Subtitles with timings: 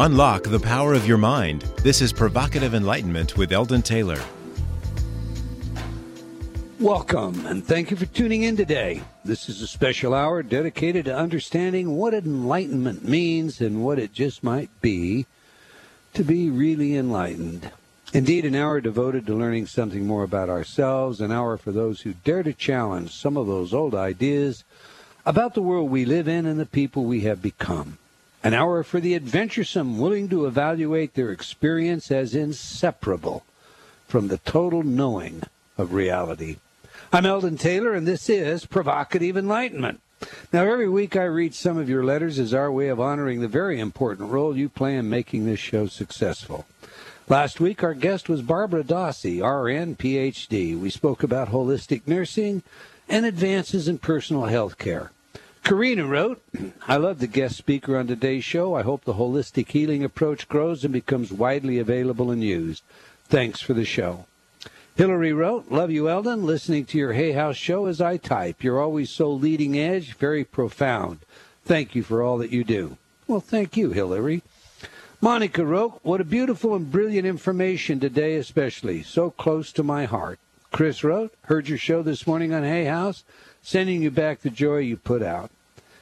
[0.00, 1.62] Unlock the power of your mind.
[1.82, 4.20] This is Provocative Enlightenment with Eldon Taylor.
[6.78, 9.02] Welcome, and thank you for tuning in today.
[9.24, 14.44] This is a special hour dedicated to understanding what enlightenment means and what it just
[14.44, 15.26] might be
[16.14, 17.72] to be really enlightened.
[18.12, 22.12] Indeed, an hour devoted to learning something more about ourselves, an hour for those who
[22.12, 24.62] dare to challenge some of those old ideas
[25.26, 27.98] about the world we live in and the people we have become.
[28.44, 33.42] An hour for the adventuresome, willing to evaluate their experience as inseparable
[34.06, 35.42] from the total knowing
[35.76, 36.58] of reality.
[37.12, 40.00] I'm Eldon Taylor, and this is Provocative Enlightenment.
[40.52, 43.48] Now, every week I read some of your letters as our way of honoring the
[43.48, 46.64] very important role you play in making this show successful.
[47.28, 50.78] Last week, our guest was Barbara Dossey, RN, PhD.
[50.78, 52.62] We spoke about holistic nursing
[53.08, 55.10] and advances in personal health care.
[55.62, 56.42] Karina wrote,
[56.86, 58.74] I love the guest speaker on today's show.
[58.74, 62.82] I hope the holistic healing approach grows and becomes widely available and used.
[63.28, 64.26] Thanks for the show.
[64.96, 66.44] Hillary wrote, Love you, Eldon.
[66.44, 68.64] Listening to your Hay House show as I type.
[68.64, 71.20] You're always so leading edge, very profound.
[71.64, 72.96] Thank you for all that you do.
[73.26, 74.42] Well, thank you, Hillary.
[75.20, 79.02] Monica wrote, What a beautiful and brilliant information today, especially.
[79.02, 80.38] So close to my heart.
[80.72, 83.22] Chris wrote, Heard your show this morning on Hay House.
[83.62, 85.50] Sending you back the joy you put out.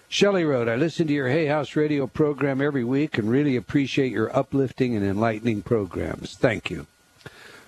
[0.09, 4.13] Shelley wrote, I listen to your Hay House radio program every week and really appreciate
[4.13, 6.37] your uplifting and enlightening programs.
[6.37, 6.87] Thank you.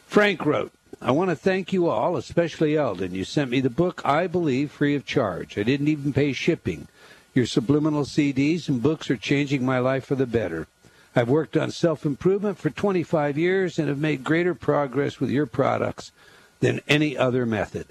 [0.06, 0.72] Frank wrote,
[1.03, 3.14] I want to thank you all, especially Eldon.
[3.14, 5.59] You sent me the book I Believe free of charge.
[5.59, 6.89] I didn't even pay shipping.
[7.34, 10.66] Your subliminal CDs and books are changing my life for the better.
[11.14, 15.47] I've worked on self improvement for 25 years and have made greater progress with your
[15.47, 16.12] products
[16.61, 17.86] than any other method.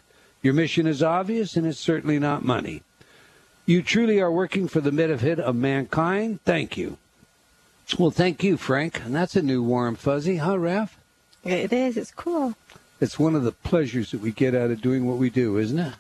[0.48, 2.82] Your mission is obvious and it's certainly not money.
[3.66, 6.40] You truly are working for the benefit of mankind.
[6.46, 6.98] Thank you.
[8.00, 9.04] Well, thank you, Frank.
[9.04, 10.92] And that's a new warm fuzzy, huh, Raph?
[11.44, 11.98] It is.
[11.98, 12.54] It's cool.
[13.02, 15.80] It's one of the pleasures that we get out of doing what we do, isn't
[15.80, 15.96] it?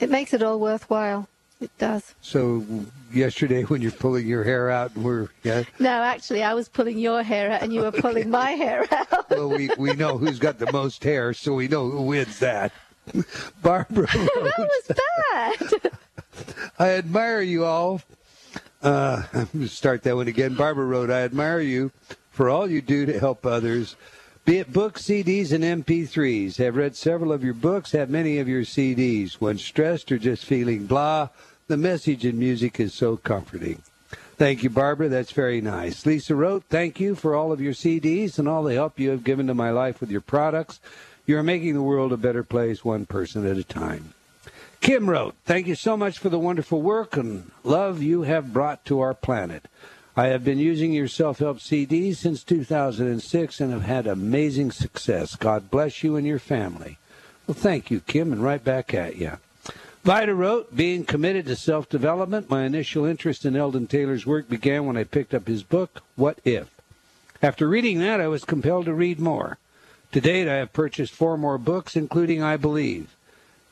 [0.00, 1.28] It makes it all worthwhile.
[1.60, 2.16] It does.
[2.22, 2.66] So
[3.12, 5.62] yesterday, when you're pulling your hair out, and we're yeah.
[5.78, 9.30] No, actually, I was pulling your hair out, and you were pulling my hair out.
[9.30, 12.72] well, we we know who's got the most hair, so we know who wins that.
[13.62, 14.06] Barbara.
[14.12, 14.96] that was
[15.80, 15.92] bad.
[16.78, 18.00] I admire you all.
[18.82, 20.54] Uh, I'm going to start that one again.
[20.54, 21.92] Barbara wrote, I admire you
[22.30, 23.96] for all you do to help others
[24.44, 26.56] be it books, CDs, and MP3s.
[26.56, 29.34] Have read several of your books, have many of your CDs.
[29.34, 31.28] When stressed or just feeling blah,
[31.68, 33.82] the message in music is so comforting.
[34.38, 35.08] Thank you, Barbara.
[35.08, 36.04] That's very nice.
[36.04, 39.22] Lisa wrote, Thank you for all of your CDs and all the help you have
[39.22, 40.80] given to my life with your products.
[41.24, 44.14] You are making the world a better place, one person at a time.
[44.80, 48.84] Kim wrote, Thank you so much for the wonderful work and love you have brought
[48.86, 49.68] to our planet.
[50.16, 55.36] I have been using your self help CDs since 2006 and have had amazing success.
[55.36, 56.98] God bless you and your family.
[57.46, 59.38] Well, thank you, Kim, and right back at you.
[60.04, 64.84] Vida wrote, being committed to self development, my initial interest in Eldon Taylor's work began
[64.84, 66.68] when I picked up his book, What If?
[67.40, 69.58] After reading that, I was compelled to read more.
[70.12, 73.16] To date, I have purchased four more books, including I Believe.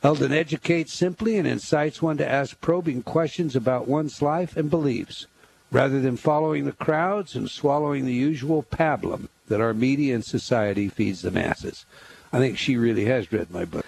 [0.03, 5.27] Eldon educates simply and incites one to ask probing questions about one's life and beliefs
[5.71, 10.89] rather than following the crowds and swallowing the usual pablum that our media and society
[10.89, 11.85] feeds the masses.
[12.33, 13.85] I think she really has read my book.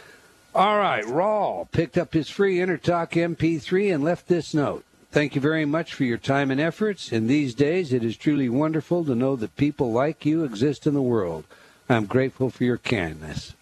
[0.55, 4.85] All right, Rawl picked up his free InnerTalk MP3 and left this note.
[5.11, 7.11] Thank you very much for your time and efforts.
[7.11, 10.93] In these days, it is truly wonderful to know that people like you exist in
[10.93, 11.45] the world.
[11.89, 13.55] I'm grateful for your kindness.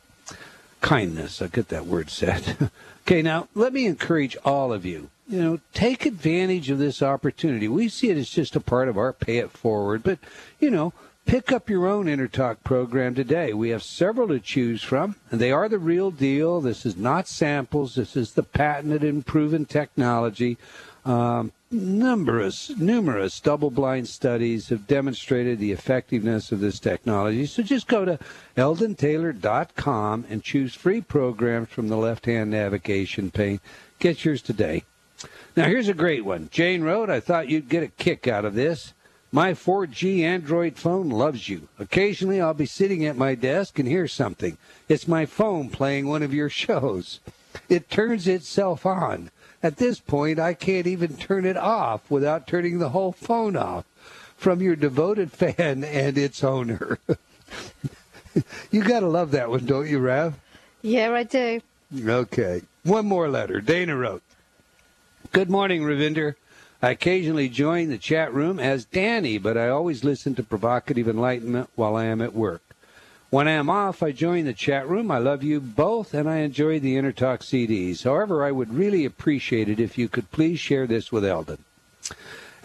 [0.81, 2.71] Kindness, I get that word said.
[3.03, 7.69] okay, now let me encourage all of you you know, take advantage of this opportunity.
[7.69, 10.19] We see it as just a part of our pay it forward, but,
[10.59, 10.93] you know,
[11.25, 13.53] pick up your own InnerTalk program today.
[13.53, 16.61] We have several to choose from, and they are the real deal.
[16.61, 17.95] This is not samples.
[17.95, 20.59] This is the patented and proven technology.
[21.05, 27.47] Um, numerous, numerous double-blind studies have demonstrated the effectiveness of this technology.
[27.47, 28.19] So just go to
[28.57, 33.61] eldontaylor.com and choose free programs from the left-hand navigation pane.
[33.99, 34.85] Get yours today.
[35.57, 36.49] Now, here's a great one.
[36.51, 38.95] Jane wrote, I thought you'd get a kick out of this.
[39.33, 41.69] My 4G Android phone loves you.
[41.79, 44.59] Occasionally, I'll be sitting at my desk and hear something.
[44.89, 47.21] It's my phone playing one of your shows.
[47.69, 49.31] It turns itself on.
[49.63, 53.85] At this point, I can't even turn it off without turning the whole phone off.
[54.37, 56.99] From your devoted fan and its owner.
[58.71, 60.35] you got to love that one, don't you, Rav?
[60.83, 61.61] Yeah, I do.
[61.95, 62.63] Okay.
[62.85, 63.61] One more letter.
[63.61, 64.23] Dana wrote
[65.33, 66.37] Good morning, Ravinder.
[66.83, 71.69] I occasionally join the chat room as Danny, but I always listen to Provocative Enlightenment
[71.75, 72.63] while I am at work.
[73.31, 75.09] When I am off, I join the chat room.
[75.09, 78.03] I love you both, and I enjoy the InnerTalk CDs.
[78.03, 81.65] However, I would really appreciate it if you could please share this with Eldon.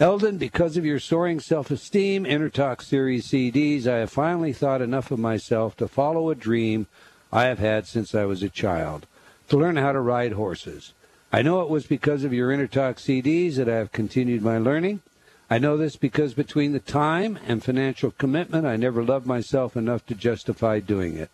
[0.00, 5.12] Eldon, because of your soaring self esteem, InnerTalk Series CDs, I have finally thought enough
[5.12, 6.88] of myself to follow a dream
[7.32, 9.06] I have had since I was a child
[9.48, 10.94] to learn how to ride horses.
[11.32, 15.00] I know it was because of your InnerTalk CDs that I have continued my learning.
[15.48, 20.04] I know this because between the time and financial commitment, I never loved myself enough
[20.06, 21.30] to justify doing it.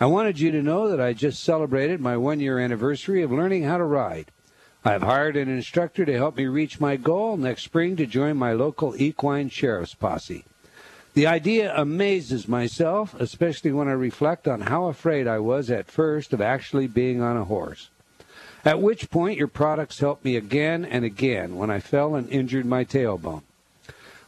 [0.00, 3.64] I wanted you to know that I just celebrated my one year anniversary of learning
[3.64, 4.30] how to ride.
[4.84, 8.36] I have hired an instructor to help me reach my goal next spring to join
[8.36, 10.44] my local equine sheriff's posse.
[11.14, 16.32] The idea amazes myself, especially when I reflect on how afraid I was at first
[16.32, 17.90] of actually being on a horse.
[18.64, 22.66] At which point, your products helped me again and again when I fell and injured
[22.66, 23.42] my tailbone.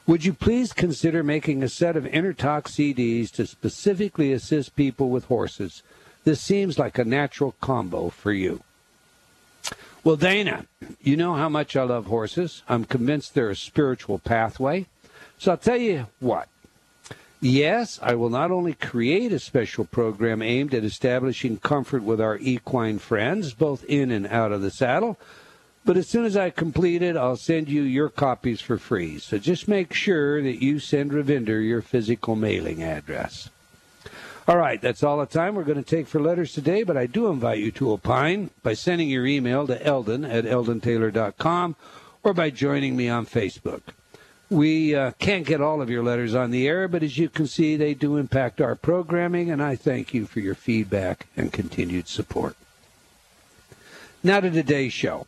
[0.07, 5.27] Would you please consider making a set of InnerTalk CDs to specifically assist people with
[5.27, 5.83] horses?
[6.25, 8.63] This seems like a natural combo for you.
[10.03, 10.67] Well, Dana,
[11.01, 12.63] you know how much I love horses.
[12.69, 14.87] I'm convinced they're a spiritual pathway.
[15.39, 16.49] So I'll tell you what.
[17.45, 22.39] Yes, I will not only create a special program aimed at establishing comfort with our
[22.39, 25.19] equine friends, both in and out of the saddle,
[25.85, 29.19] but as soon as I complete it, I'll send you your copies for free.
[29.19, 33.51] So just make sure that you send Ravinder your physical mailing address.
[34.49, 37.05] All right, that's all the time we're going to take for letters today, but I
[37.05, 41.77] do invite you to opine by sending your email to eldon at eldontaylor.com
[42.23, 43.83] or by joining me on Facebook.
[44.55, 47.49] We uh, can't get all of your letters on the air, but as you can
[47.49, 52.07] see, they do impact our programming, and I thank you for your feedback and continued
[52.07, 52.55] support.
[54.23, 55.27] Now to today's show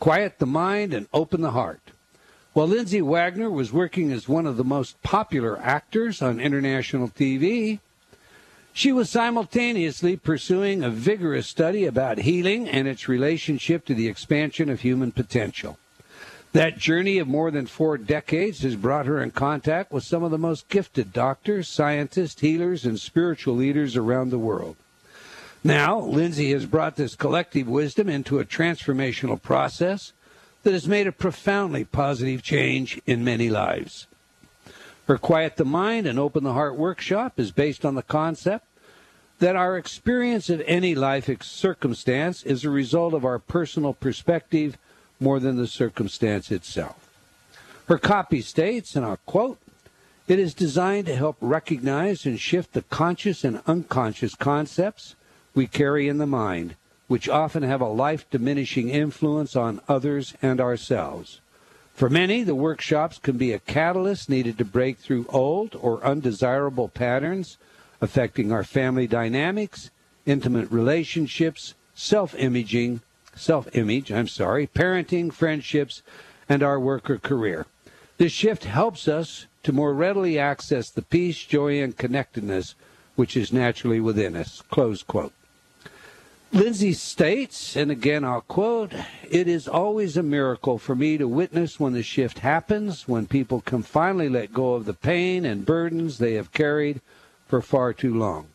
[0.00, 1.92] Quiet the Mind and Open the Heart.
[2.52, 7.78] While Lindsay Wagner was working as one of the most popular actors on international TV,
[8.72, 14.68] she was simultaneously pursuing a vigorous study about healing and its relationship to the expansion
[14.68, 15.78] of human potential.
[16.52, 20.32] That journey of more than four decades has brought her in contact with some of
[20.32, 24.76] the most gifted doctors, scientists, healers, and spiritual leaders around the world.
[25.62, 30.12] Now, Lindsay has brought this collective wisdom into a transformational process
[30.62, 34.06] that has made a profoundly positive change in many lives.
[35.06, 38.66] Her Quiet the Mind and Open the Heart workshop is based on the concept
[39.38, 44.76] that our experience of any life circumstance is a result of our personal perspective
[45.20, 47.08] more than the circumstance itself.
[47.86, 49.58] Her copy states, and I'll quote,
[50.26, 55.16] it is designed to help recognize and shift the conscious and unconscious concepts
[55.54, 56.76] we carry in the mind,
[57.08, 61.40] which often have a life diminishing influence on others and ourselves.
[61.94, 66.88] For many, the workshops can be a catalyst needed to break through old or undesirable
[66.88, 67.58] patterns
[68.00, 69.90] affecting our family dynamics,
[70.24, 73.00] intimate relationships, self imaging,
[73.40, 76.02] self image, I'm sorry, parenting, friendships,
[76.48, 77.66] and our work or career.
[78.18, 82.74] This shift helps us to more readily access the peace, joy, and connectedness
[83.16, 84.62] which is naturally within us.
[84.70, 85.32] Close quote.
[86.52, 88.92] Lindsay states, and again I'll quote,
[89.30, 93.60] it is always a miracle for me to witness when the shift happens, when people
[93.60, 97.00] can finally let go of the pain and burdens they have carried
[97.46, 98.48] for far too long.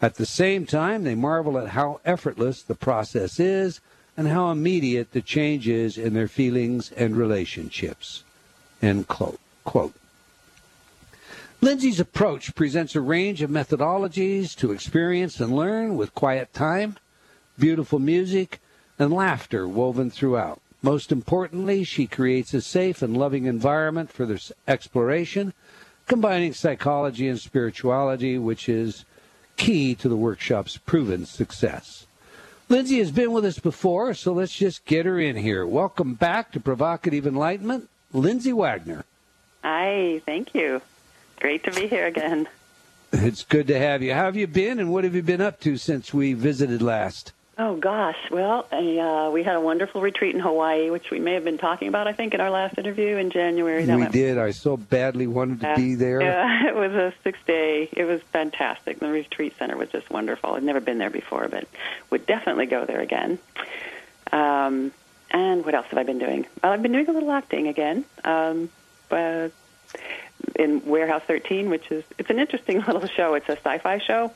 [0.00, 3.80] At the same time, they marvel at how effortless the process is
[4.16, 8.24] and how immediate the change is in their feelings and relationships.
[8.80, 9.40] End quote.
[9.64, 9.94] quote.
[11.60, 16.96] Lindsay's approach presents a range of methodologies to experience and learn with quiet time,
[17.56, 18.60] beautiful music,
[18.98, 20.60] and laughter woven throughout.
[20.82, 25.54] Most importantly, she creates a safe and loving environment for this exploration,
[26.08, 29.04] combining psychology and spirituality, which is
[29.56, 32.06] key to the workshop's proven success.
[32.68, 35.66] Lindsay has been with us before, so let's just get her in here.
[35.66, 39.04] Welcome back to Provocative Enlightenment, Lindsay Wagner.
[39.62, 40.80] Hi, thank you.
[41.38, 42.48] Great to be here again.
[43.12, 44.14] It's good to have you.
[44.14, 47.32] How have you been, and what have you been up to since we visited last?
[47.58, 51.44] Oh gosh, well, uh, we had a wonderful retreat in Hawaii, which we may have
[51.44, 53.84] been talking about, I think, in our last interview in January.
[53.84, 54.38] That we did.
[54.38, 56.22] I so badly wanted to be there.
[56.22, 57.90] Yeah, it was a six-day.
[57.92, 59.00] It was fantastic.
[59.00, 60.54] The retreat center was just wonderful.
[60.54, 61.68] I'd never been there before, but
[62.08, 63.38] would definitely go there again.
[64.32, 64.92] Um,
[65.30, 66.46] and what else have I been doing?
[66.62, 68.06] Well, I've been doing a little acting again.
[68.24, 68.70] Um,
[69.10, 69.50] uh,
[70.56, 73.34] in Warehouse 13, which is it's an interesting little show.
[73.34, 74.32] It's a sci-fi show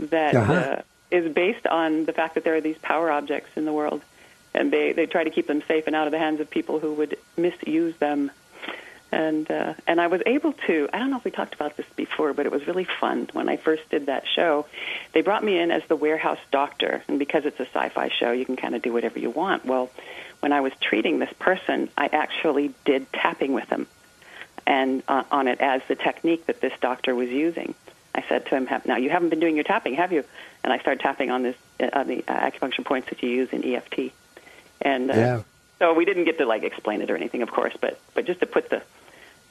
[0.00, 0.34] that.
[0.34, 0.52] Uh-huh.
[0.52, 4.02] Uh, is based on the fact that there are these power objects in the world,
[4.54, 6.78] and they they try to keep them safe and out of the hands of people
[6.78, 8.30] who would misuse them.
[9.10, 10.88] And uh, and I was able to.
[10.92, 13.48] I don't know if we talked about this before, but it was really fun when
[13.48, 14.66] I first did that show.
[15.14, 18.44] They brought me in as the warehouse doctor, and because it's a sci-fi show, you
[18.44, 19.64] can kind of do whatever you want.
[19.64, 19.90] Well,
[20.40, 23.86] when I was treating this person, I actually did tapping with them,
[24.66, 27.74] and uh, on it as the technique that this doctor was using.
[28.14, 30.24] I said to him, "Now you haven't been doing your tapping, have you?"
[30.64, 33.50] And I started tapping on this uh, on the uh, acupuncture points that you use
[33.52, 34.12] in EFT.
[34.80, 35.42] And uh, Yeah.
[35.78, 38.40] so we didn't get to like explain it or anything, of course, but but just
[38.40, 38.82] to put the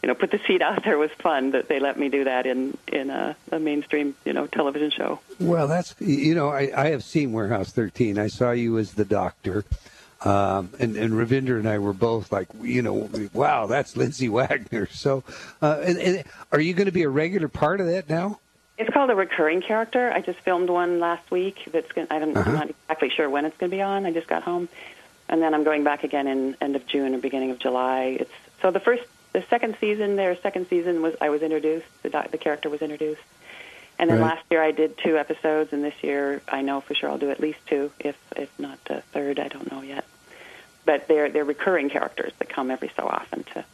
[0.04, 2.46] you know put the seed out there was fun that they let me do that
[2.46, 5.20] in in a, a mainstream you know television show.
[5.40, 8.18] Well, that's you know I, I have seen Warehouse 13.
[8.20, 9.66] I saw you as the doctor,
[10.24, 14.88] um, and and Ravinder and I were both like you know wow that's Lindsay Wagner.
[14.92, 15.24] So,
[15.62, 18.40] uh, and, and are you going to be a regular part of that now?
[18.78, 20.12] It's called a recurring character.
[20.14, 21.68] I just filmed one last week.
[21.72, 22.08] That's going.
[22.12, 22.50] I don't, Uh-huh.
[22.50, 24.06] I'm not exactly sure when it's going to be on.
[24.06, 24.70] I just got home,
[25.30, 28.18] and then I'm going back again in end of June or beginning of July.
[28.20, 28.32] It's
[28.62, 29.04] so the first,
[29.34, 30.16] the second season.
[30.16, 31.88] Their second season was I was introduced.
[32.04, 33.22] The doc, the character was introduced,
[33.98, 34.36] and then Right.
[34.36, 37.32] last year I did two episodes, and this year I know for sure I'll do
[37.32, 39.40] at least two, if if not a third.
[39.40, 40.06] I don't know yet.
[40.86, 43.66] But they're they're recurring characters that come every so often to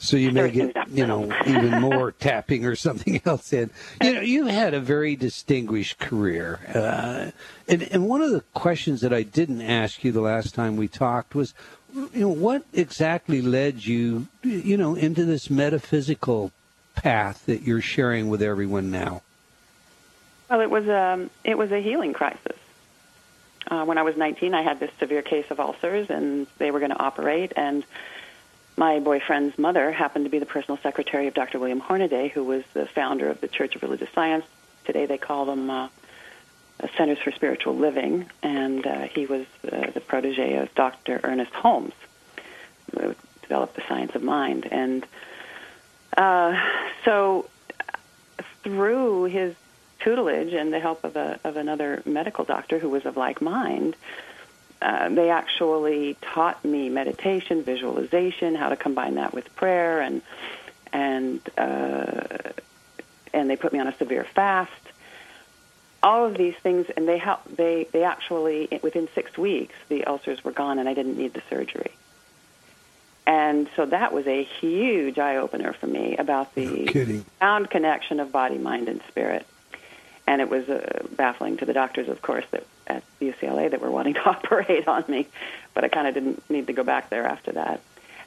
[0.00, 3.70] So you may get you know even more tapping or something else in.
[4.02, 7.30] You know you've had a very distinguished career, uh,
[7.68, 10.88] and and one of the questions that I didn't ask you the last time we
[10.88, 11.52] talked was,
[11.94, 16.50] you know, what exactly led you you know into this metaphysical
[16.94, 19.20] path that you're sharing with everyone now.
[20.48, 22.56] Well, it was um, it was a healing crisis.
[23.70, 26.80] Uh, when I was 19, I had this severe case of ulcers, and they were
[26.80, 27.52] going to operate.
[27.54, 27.84] And
[28.80, 31.58] my boyfriend's mother happened to be the personal secretary of Dr.
[31.58, 34.46] William Hornaday, who was the founder of the Church of Religious Science.
[34.86, 35.88] Today, they call them uh,
[36.82, 41.20] uh, Centers for Spiritual Living, and uh, he was uh, the protege of Dr.
[41.22, 41.92] Ernest Holmes,
[42.98, 44.66] who developed the science of mind.
[44.70, 45.06] And
[46.16, 46.58] uh,
[47.04, 47.50] so,
[48.62, 49.56] through his
[49.98, 53.94] tutelage and the help of a of another medical doctor who was of like mind,
[53.94, 54.29] uh,
[55.10, 60.22] they actually taught me meditation, visualization, how to combine that with prayer, and
[60.92, 62.52] and uh,
[63.32, 64.72] and they put me on a severe fast.
[66.02, 67.44] All of these things, and they help.
[67.44, 71.42] They they actually within six weeks the ulcers were gone, and I didn't need the
[71.50, 71.92] surgery.
[73.26, 77.22] And so that was a huge eye opener for me about the kidding.
[77.22, 79.46] profound connection of body, mind, and spirit.
[80.30, 83.90] And it was uh, baffling to the doctors, of course, that at UCLA that were
[83.90, 85.26] wanting to operate on me,
[85.74, 87.80] but I kind of didn't need to go back there after that.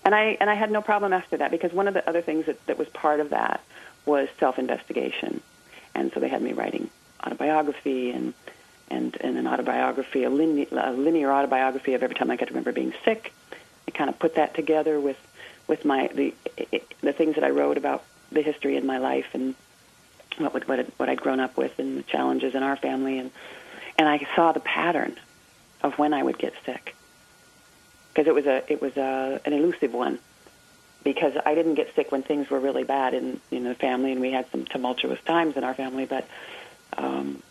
[0.03, 2.47] And I and I had no problem after that because one of the other things
[2.47, 3.61] that, that was part of that
[4.05, 5.39] was self-investigation,
[5.95, 6.89] and so they had me writing
[7.25, 8.33] autobiography and
[8.91, 12.73] and, and an autobiography, a, line, a linear autobiography of every time I could remember
[12.73, 13.31] being sick.
[13.87, 15.19] I kind of put that together with
[15.67, 16.33] with my the
[16.99, 19.55] the things that I wrote about the history in my life and
[20.37, 23.19] what would- what what I'd grown up with and the challenges in our family.
[23.19, 23.31] And
[23.97, 25.17] and I saw the pattern
[25.81, 26.95] of when I would get sick.
[28.13, 30.19] Because it was a it was a an elusive one.
[31.03, 34.21] Because I didn't get sick when things were really bad in in the family and
[34.21, 36.25] we had some tumultuous times in our family but
[36.97, 37.41] um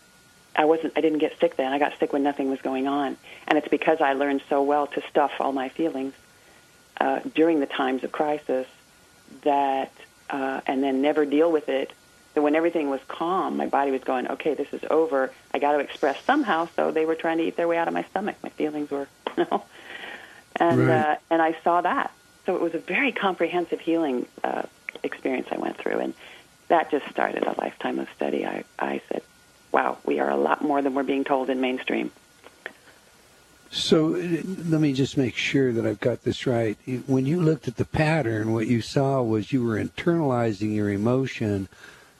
[0.55, 1.73] I wasn't I didn't get sick then.
[1.73, 3.17] I got sick when nothing was going on.
[3.47, 6.13] And it's because I learned so well to stuff all my feelings
[7.01, 8.67] uh, during the times of crisis
[9.43, 9.91] that
[10.29, 11.91] uh, and then never deal with it.
[12.35, 15.31] So when everything was calm, my body was going, okay, this is over.
[15.53, 16.67] I got to express somehow.
[16.75, 18.37] So they were trying to eat their way out of my stomach.
[18.41, 19.63] My feelings were, you know,
[20.55, 20.89] and Right.
[20.89, 22.11] uh, and I saw that.
[22.45, 24.63] So it was a very comprehensive healing uh,
[25.03, 26.13] experience I went through, and
[26.69, 28.45] that just started a lifetime of study.
[28.45, 29.21] I I said,
[29.71, 32.11] wow, we are a lot more than we're being told in mainstream.
[33.71, 36.77] So uh, let me just make sure that I've got this right.
[37.07, 41.67] When you looked at the pattern, what you saw was you were internalizing your emotion.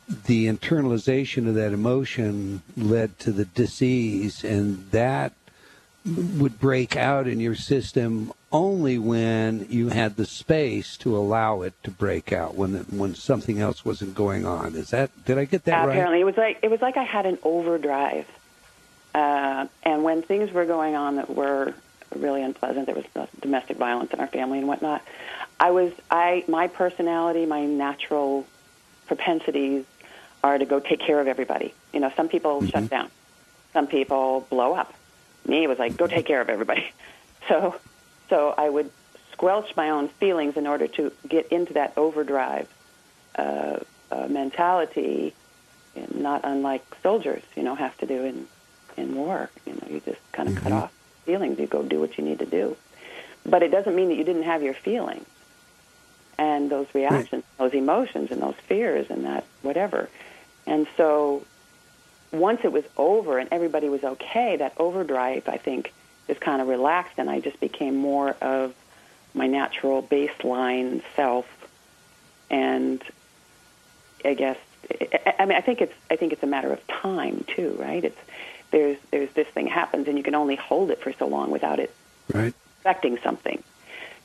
[0.07, 5.33] The internalization of that emotion led to the disease, and that
[6.05, 11.73] would break out in your system only when you had the space to allow it
[11.83, 14.75] to break out when when something else wasn't going on.
[14.75, 15.93] Is that did I get that right?
[15.93, 18.27] Apparently, it was like it was like I had an overdrive,
[19.15, 21.73] uh, and when things were going on that were
[22.13, 23.05] really unpleasant, there was
[23.39, 25.01] domestic violence in our family and whatnot.
[25.59, 28.45] I was I my personality, my natural
[29.07, 29.85] propensities
[30.43, 31.73] are to go take care of everybody.
[31.93, 33.09] You know, some people shut down,
[33.71, 34.93] some people blow up.
[35.47, 36.91] Me, it was like go take care of everybody.
[37.49, 37.75] So,
[38.29, 38.89] so I would
[39.33, 42.69] squelch my own feelings in order to get into that overdrive
[43.35, 45.33] uh, uh, mentality,
[46.15, 48.47] not unlike soldiers, you know, have to do in
[48.95, 49.49] in war.
[49.65, 50.93] You know, you just kind of cut off
[51.25, 52.77] feelings, you go do what you need to do.
[53.45, 55.25] But it doesn't mean that you didn't have your feelings
[56.37, 57.57] and those reactions, right.
[57.57, 60.09] those emotions, and those fears, and that whatever.
[60.65, 61.45] And so
[62.31, 65.93] once it was over and everybody was okay, that overdrive, I think,
[66.27, 68.73] just kind of relaxed, and I just became more of
[69.33, 71.45] my natural baseline self.
[72.49, 73.01] And
[74.23, 74.57] I guess,
[75.39, 78.03] I mean, I think it's, I think it's a matter of time too, right?
[78.03, 78.19] It's
[78.71, 81.79] there's there's this thing happens, and you can only hold it for so long without
[81.79, 81.93] it
[82.33, 82.53] right.
[82.79, 83.63] affecting something.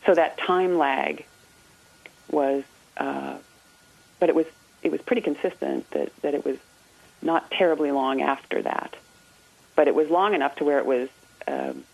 [0.06, 1.24] So that time lag
[2.30, 2.64] was,
[2.96, 3.36] uh,
[4.18, 4.46] but it was
[4.82, 6.56] it was pretty consistent that that it was
[7.20, 8.94] not terribly long after that,
[9.74, 11.08] but it was long enough to where it was
[11.46, 11.84] um,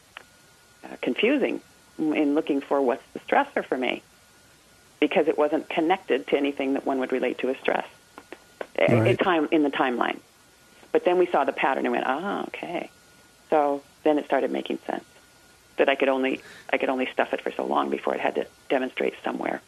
[0.84, 1.60] uh, confusing
[1.98, 4.02] in looking for what's the stressor for me,
[5.00, 7.86] because it wasn't connected to anything that one would relate to as stress.
[8.76, 9.18] Right.
[9.18, 10.18] time in the timeline,
[10.90, 12.90] but then we saw the pattern and went, ah, okay.
[13.48, 15.04] So then it started making sense
[15.76, 16.40] that I could only
[16.72, 19.60] I could only stuff it for so long before it had to demonstrate somewhere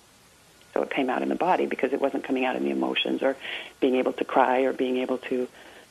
[0.77, 3.23] so it came out in the body because it wasn't coming out in the emotions
[3.23, 3.35] or
[3.81, 5.49] being able to cry or being able to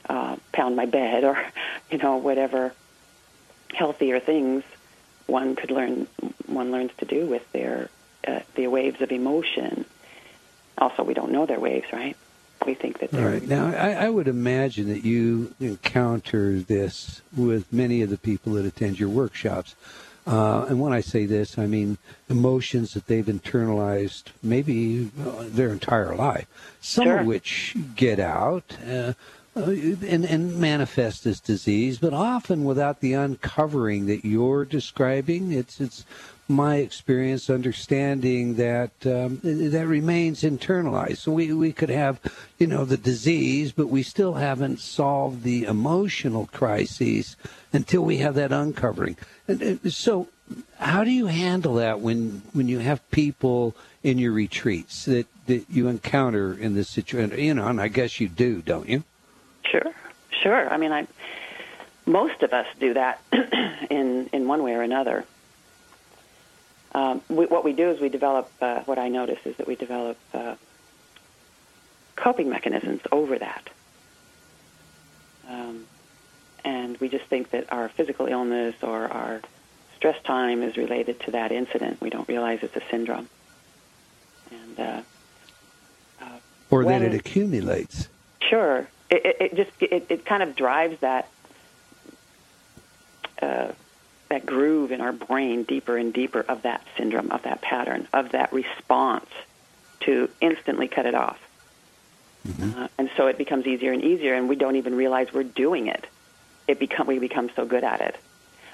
[0.08, 1.44] uh, pound my bed or
[1.92, 2.72] you know whatever
[3.74, 4.64] healthier things
[5.26, 6.08] one could learn
[6.46, 7.90] one learns to do with their
[8.28, 9.86] uh, the waves of emotion.
[10.78, 12.16] Also, we don't know their waves, right?
[12.66, 13.32] We think that they're.
[13.32, 13.48] Right.
[13.48, 18.66] Now, I, I would imagine that you encounter this with many of the people that
[18.66, 19.76] attend your workshops.
[20.28, 21.98] Uh, and when I say this, I mean
[22.30, 26.48] emotions that they've internalized maybe uh, their entire life,
[26.82, 27.20] some sure.
[27.20, 29.14] of which get out uh,
[29.56, 35.52] uh, and, and manifest as disease, but often without the uncovering that you're describing.
[35.52, 36.06] It's it's
[36.48, 41.18] my experience understanding that um, that remains internalized.
[41.18, 42.20] So we, we could have,
[42.60, 47.36] you know, the disease, but we still haven't solved the emotional crises
[47.74, 49.18] until we have that uncovering.
[49.48, 50.28] And, so,
[50.80, 55.66] how do you handle that when when you have people in your retreats that, that
[55.70, 57.40] you encounter in this situation?
[57.40, 59.04] You know, and I guess you do, don't you?
[59.64, 59.92] Sure,
[60.30, 60.70] sure.
[60.70, 61.08] I mean, I
[62.06, 63.20] most of us do that
[63.90, 65.26] in in one way or another
[66.96, 69.76] um, we, what we do is we develop, uh, what I notice is that we
[69.76, 70.56] develop uh,
[72.16, 73.70] coping mechanisms over that.
[75.50, 75.86] Um,
[76.64, 79.42] and we just think that our physical illness or our
[79.98, 82.00] stress time is related to that incident.
[82.00, 83.28] We don't realize it's a syndrome.
[84.50, 85.02] And uh,
[86.22, 86.40] uh
[86.72, 88.08] or that it accumulates.
[88.40, 91.28] Sure, it, it, it just it, it kind of drives that
[93.42, 93.74] uh,
[94.30, 98.32] that groove in our brain deeper and deeper of that syndrome, of that pattern, of
[98.32, 99.30] that response
[100.02, 101.40] to instantly cut it off.
[102.48, 102.80] Mm-hmm.
[102.80, 105.88] Uh, and so it becomes easier and easier, and we don't even realize we're doing
[105.88, 106.06] it.
[106.68, 108.18] It become we become so good at it.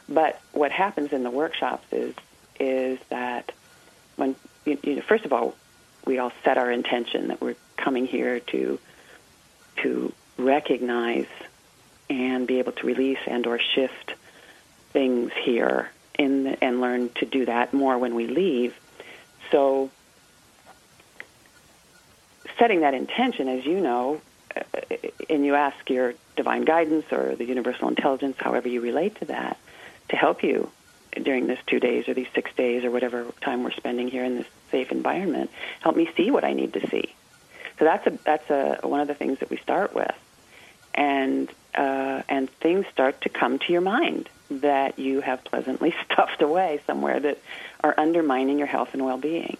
[0.08, 2.16] But what happens in the workshops is
[2.60, 3.52] is that
[4.16, 4.36] when
[4.66, 5.56] you, you know, first of all,
[6.06, 8.80] we all set our intention that we're coming here to
[9.78, 11.28] to recognize
[12.10, 14.16] and be able to release and or shift
[14.92, 18.78] things here in and learn to do that more when we leave.
[19.52, 19.90] So
[22.58, 24.22] setting that intention, as you know,
[24.56, 24.62] uh,
[25.30, 29.58] and you ask your divine guidance or the universal intelligence, however you relate to that,
[30.10, 30.70] to help you
[31.24, 34.38] during this two days or these six days or whatever time we're spending here in
[34.38, 35.50] this safe environment,
[35.82, 37.14] help me see what I need to see.
[37.80, 40.16] So that's a that's a one of the things that we start with,
[40.94, 46.42] and uh, and things start to come to your mind that you have pleasantly stuffed
[46.42, 47.40] away somewhere that
[47.84, 49.58] are undermining your health and well-being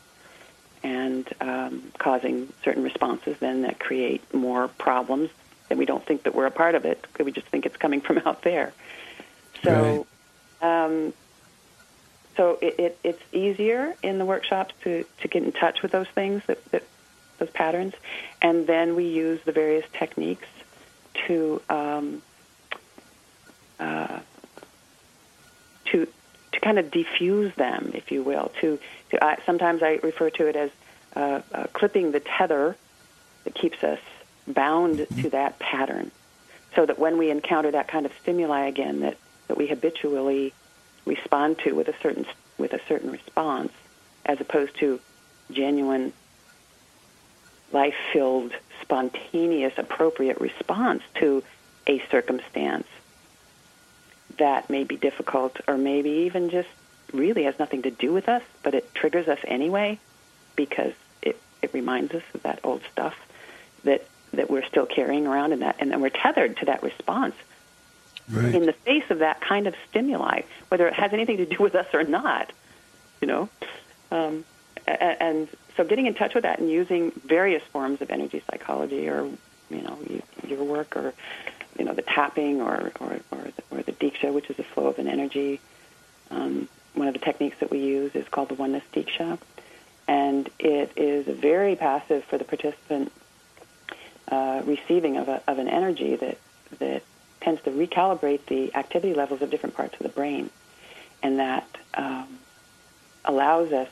[0.84, 5.30] and um, causing certain responses then that create more problems
[5.70, 7.02] that we don't think that we're a part of it.
[7.02, 8.74] Because we just think it's coming from out there.
[9.64, 10.08] So
[10.62, 10.86] right.
[10.86, 11.14] um,
[12.36, 16.08] so it, it, it's easier in the workshops to, to get in touch with those
[16.08, 16.84] things that, that
[17.38, 17.94] those patterns.
[18.42, 20.48] And then we use the various techniques
[21.28, 22.22] to um,
[23.80, 24.20] uh,
[25.92, 26.08] to
[26.52, 28.52] to kind of diffuse them, if you will.
[28.62, 28.78] To,
[29.12, 30.72] to uh, sometimes I refer to it as
[31.16, 32.76] uh, uh, clipping the tether
[33.44, 34.00] that keeps us
[34.48, 36.12] bound to that pattern,
[36.76, 40.54] so that when we encounter that kind of stimuli again, that, that we habitually
[41.06, 42.26] respond to with a certain
[42.58, 43.72] with a certain response,
[44.26, 45.00] as opposed to
[45.52, 46.14] genuine,
[47.72, 48.52] life-filled,
[48.82, 51.44] spontaneous, appropriate response to
[51.88, 52.88] a circumstance
[54.38, 56.70] that may be difficult or maybe even just
[57.14, 60.00] really has nothing to do with us, but it triggers us anyway
[60.56, 63.16] because it, it reminds us of that old stuff
[63.84, 67.36] that, that we're still carrying around and that and then we're tethered to that response.
[68.30, 68.56] Right.
[68.56, 71.76] in the face of that kind of stimuli, whether it has anything to do with
[71.76, 72.54] us or not.
[73.20, 73.50] You know,
[74.10, 74.46] um,
[74.88, 79.30] and so getting in touch with that and using various forms of energy psychology, or
[79.70, 79.98] you know,
[80.48, 81.14] your work, or
[81.82, 84.86] you know, the tapping, or or or the, or the diksha, which is the flow
[84.86, 85.60] of an energy.
[86.30, 89.40] Um, one of the techniques that we use is called the oneness diksha,
[90.08, 93.12] and it is very passive for the participant
[94.28, 96.38] uh, receiving of, a, of an energy that
[96.78, 97.02] that
[97.40, 100.52] tends to recalibrate the activity levels of different parts of the brain,
[101.24, 102.38] and that um,
[103.26, 103.90] allows us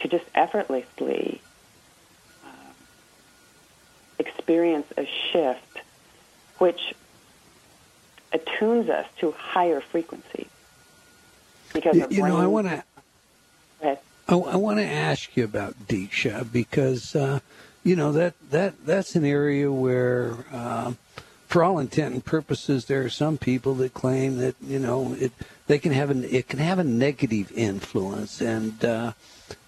[0.00, 1.42] to just effortlessly
[2.42, 2.74] um,
[4.18, 5.82] experience a shift,
[6.56, 6.94] which
[8.32, 10.48] attunes us to higher frequency.
[11.72, 12.84] Because You, you know, I want to
[14.28, 17.40] I, I want to ask you about Diksha because uh,
[17.84, 20.92] you know that that that's an area where, uh,
[21.48, 25.32] for all intent and purposes, there are some people that claim that you know it
[25.66, 29.12] they can have an it can have a negative influence, and uh,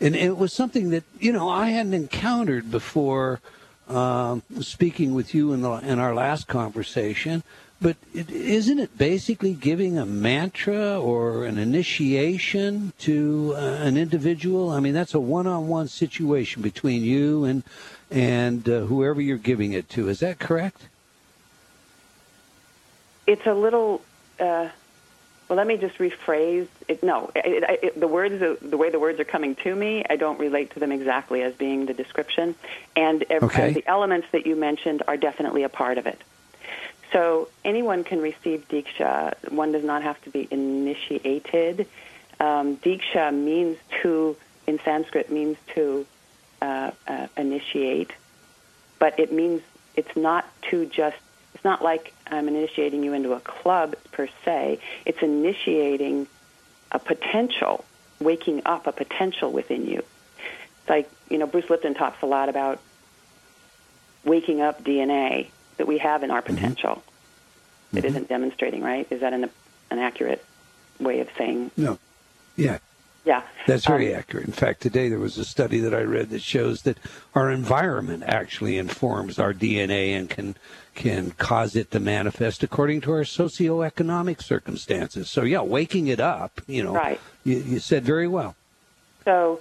[0.01, 3.41] and it was something that you know I hadn't encountered before.
[3.87, 7.43] Um, speaking with you in the in our last conversation,
[7.81, 14.71] but it, isn't it basically giving a mantra or an initiation to uh, an individual?
[14.71, 17.63] I mean, that's a one-on-one situation between you and
[18.11, 20.09] and uh, whoever you're giving it to.
[20.09, 20.89] Is that correct?
[23.27, 24.03] it's a little.
[24.39, 24.69] Uh,
[25.49, 27.03] well, let me just rephrase it.
[27.03, 30.17] No, it, it, it, the words, the way the words are coming to me, I
[30.17, 32.55] don't relate to them exactly as being the description,
[32.97, 33.71] and ev- Okay.
[33.71, 36.21] uh, the elements that you mentioned are definitely a part of it.
[37.15, 39.53] So anyone can receive diksha.
[39.53, 41.87] One does not have to be initiated.
[42.41, 46.05] Um, diksha means to, in Sanskrit, means to
[46.61, 48.11] uh, uh, initiate,
[48.99, 49.63] but it means
[49.95, 51.17] it's not to just.
[51.55, 54.81] It's not like I'm initiating you into a club per se.
[55.07, 56.27] It's initiating
[56.91, 57.85] a potential,
[58.19, 59.99] waking up a potential within you.
[59.99, 62.81] It's like you know, Bruce Lipton talks a lot about
[64.25, 67.03] waking up DNA that we have in our potential.
[67.93, 69.07] It isn't demonstrating, right?
[69.11, 69.49] Is that an,
[69.91, 70.45] an accurate
[70.99, 71.71] way of saying?
[71.77, 71.99] No.
[72.57, 72.79] Yeah,
[73.25, 74.47] Yeah, that's very Um, accurate.
[74.47, 76.99] In fact, today there was a study that I read that shows that
[77.35, 80.57] our environment actually informs our DNA and can
[80.95, 85.29] can cause it to manifest according to our socioeconomic circumstances.
[85.31, 87.21] So yeah, waking it up, you know, Right.
[87.45, 88.55] you, you said very well.
[89.25, 89.61] So,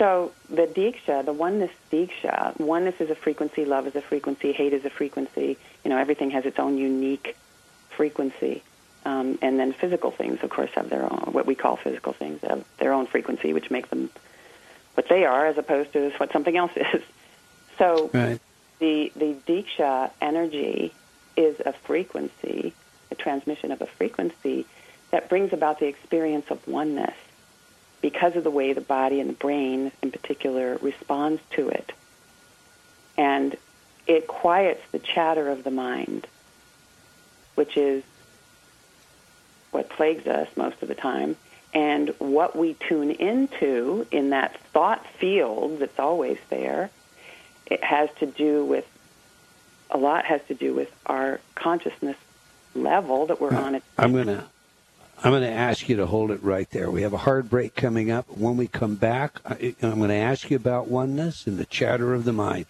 [0.00, 4.72] so the diksha, the oneness diksha, oneness is a frequency, love is a frequency, hate
[4.72, 5.58] is a frequency.
[5.84, 7.36] You know, everything has its own unique
[7.98, 8.64] frequency.
[9.04, 12.40] Um, and then physical things, of course, have their own, what we call physical things,
[12.42, 14.08] have their own frequency, which makes them
[14.94, 17.02] what they are as opposed to what something else is.
[17.78, 18.40] So Right.
[18.78, 20.94] the, the diksha energy
[21.36, 22.74] is a frequency,
[23.10, 24.66] a transmission of a frequency
[25.12, 27.14] that brings about the experience of oneness
[28.00, 31.92] because of the way the body and the brain in particular responds to it.
[33.16, 33.56] And
[34.06, 36.26] it quiets the chatter of the mind,
[37.54, 38.02] which is
[39.70, 41.36] what plagues us most of the time.
[41.72, 46.90] And what we tune into in that thought field that's always there,
[47.66, 48.86] it has to do with,
[49.90, 52.16] a lot has to do with our consciousness
[52.74, 53.76] level that we're on.
[53.76, 53.82] It.
[53.98, 54.48] I'm gonna
[55.22, 56.90] I'm gonna ask you to hold it right there.
[56.90, 58.26] We have a hard break coming up.
[58.38, 62.24] When we come back, I'm going to ask you about oneness and the chatter of
[62.24, 62.64] the mind.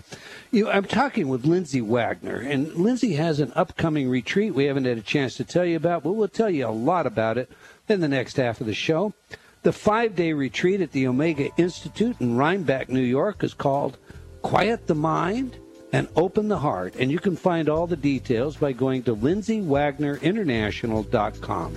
[0.50, 4.86] You know, I'm talking with Lindsay Wagner, and Lindsay has an upcoming retreat we haven't
[4.86, 7.48] had a chance to tell you about, but we'll tell you a lot about it
[7.88, 9.14] in the next half of the show.
[9.62, 13.96] The five day retreat at the Omega Institute in Rhinebeck, New York is called
[14.42, 15.56] Quiet the Mind
[15.92, 16.96] and Open the Heart.
[16.98, 21.76] And you can find all the details by going to lindsaywagnerinternational.com.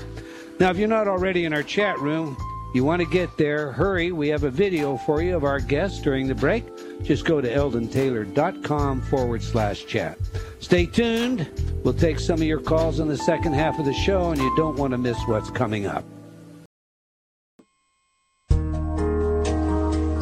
[0.59, 2.37] Now, if you're not already in our chat room,
[2.73, 4.11] you want to get there, hurry.
[4.11, 6.65] We have a video for you of our guests during the break.
[7.03, 10.17] Just go to eldontaylor.com forward slash chat.
[10.59, 11.49] Stay tuned.
[11.83, 14.55] We'll take some of your calls in the second half of the show, and you
[14.55, 16.03] don't want to miss what's coming up.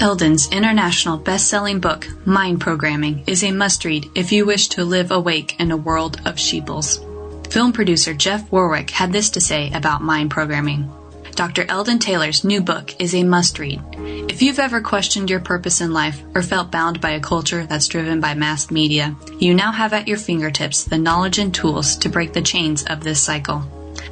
[0.01, 5.59] Eldon's international best-selling book, Mind Programming, is a must-read if you wish to live awake
[5.59, 7.07] in a world of sheebles.
[7.51, 10.89] Film producer Jeff Warwick had this to say about mind programming.
[11.35, 11.65] Dr.
[11.67, 13.81] Eldon Taylor's new book is a must-read.
[14.29, 17.89] If you've ever questioned your purpose in life or felt bound by a culture that's
[17.89, 22.07] driven by mass media, you now have at your fingertips the knowledge and tools to
[22.07, 23.63] break the chains of this cycle.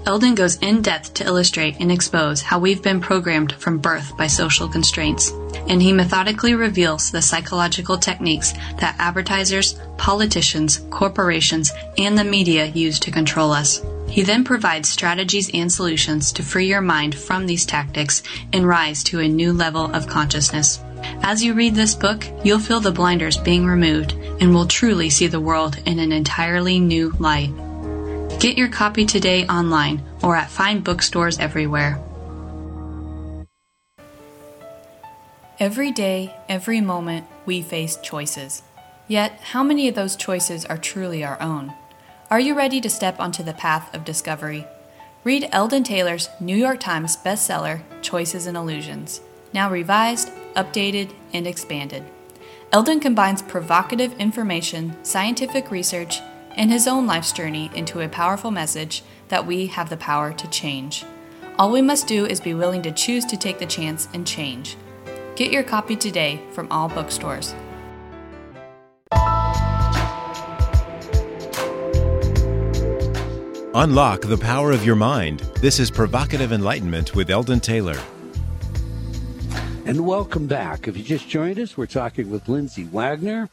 [0.09, 4.25] Eldon goes in depth to illustrate and expose how we've been programmed from birth by
[4.25, 5.29] social constraints,
[5.67, 12.97] and he methodically reveals the psychological techniques that advertisers, politicians, corporations, and the media use
[12.97, 13.83] to control us.
[14.07, 19.03] He then provides strategies and solutions to free your mind from these tactics and rise
[19.03, 20.79] to a new level of consciousness.
[21.21, 25.27] As you read this book, you'll feel the blinders being removed and will truly see
[25.27, 27.51] the world in an entirely new light.
[28.39, 32.01] Get your copy today online or at fine bookstores everywhere.
[35.59, 38.63] Every day, every moment, we face choices.
[39.09, 41.73] Yet, how many of those choices are truly our own?
[42.31, 44.65] Are you ready to step onto the path of discovery?
[45.25, 49.19] Read Eldon Taylor's New York Times bestseller, Choices and Illusions,
[49.53, 52.05] now revised, updated, and expanded.
[52.71, 56.21] Eldon combines provocative information, scientific research,
[56.59, 60.45] and his own life's journey into a powerful message that we have the power to
[60.49, 61.05] change.
[61.57, 64.75] All we must do is be willing to choose to take the chance and change.
[65.37, 67.55] Get your copy today from all bookstores.
[73.73, 75.39] Unlock the power of your mind.
[75.61, 77.97] This is Provocative Enlightenment with Eldon Taylor.
[79.85, 80.89] And welcome back.
[80.89, 83.47] If you just joined us, we're talking with Lindsay Wagner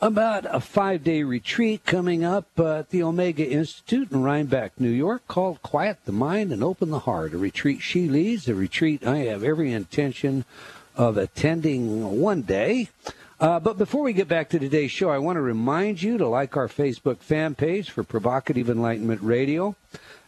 [0.00, 5.26] about a five day retreat coming up at the Omega Institute in Rhinebeck, New York,
[5.28, 7.34] called Quiet the Mind and Open the Heart.
[7.34, 10.44] A retreat she leads, a retreat I have every intention
[10.96, 12.88] of attending one day.
[13.38, 16.28] Uh, but before we get back to today's show, I want to remind you to
[16.28, 19.76] like our Facebook fan page for Provocative Enlightenment Radio.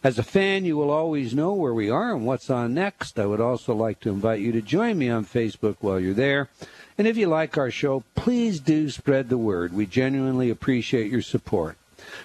[0.03, 3.19] As a fan, you will always know where we are and what's on next.
[3.19, 6.49] I would also like to invite you to join me on Facebook while you're there.
[6.97, 9.73] And if you like our show, please do spread the word.
[9.73, 11.77] We genuinely appreciate your support.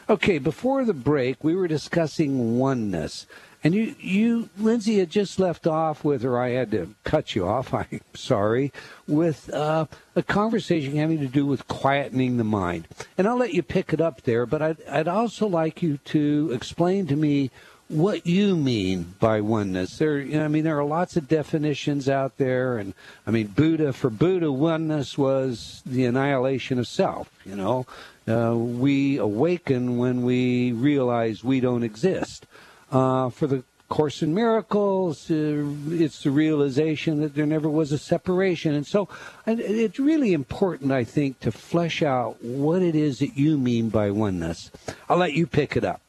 [0.09, 3.27] Okay, before the break, we were discussing oneness.
[3.65, 7.47] And you, you, Lindsay, had just left off with, or I had to cut you
[7.47, 7.75] off.
[7.75, 8.73] I'm sorry,
[9.07, 12.87] with uh, a conversation having to do with quietening the mind.
[13.17, 14.47] And I'll let you pick it up there.
[14.47, 17.51] But I'd, I'd also like you to explain to me
[17.89, 19.99] what you mean by oneness.
[19.99, 22.95] There, you know, I mean, there are lots of definitions out there, and
[23.27, 27.31] I mean, Buddha for Buddha, oneness was the annihilation of self.
[27.45, 27.87] You know,
[28.29, 32.47] uh, we awaken when we realize we don't exist.
[32.91, 37.99] Uh, for the Course in Miracles, uh, it's the realization that there never was a
[37.99, 38.75] separation.
[38.75, 39.09] And so
[39.47, 44.11] it's really important, I think, to flesh out what it is that you mean by
[44.11, 44.71] oneness.
[45.09, 46.03] I'll let you pick it up.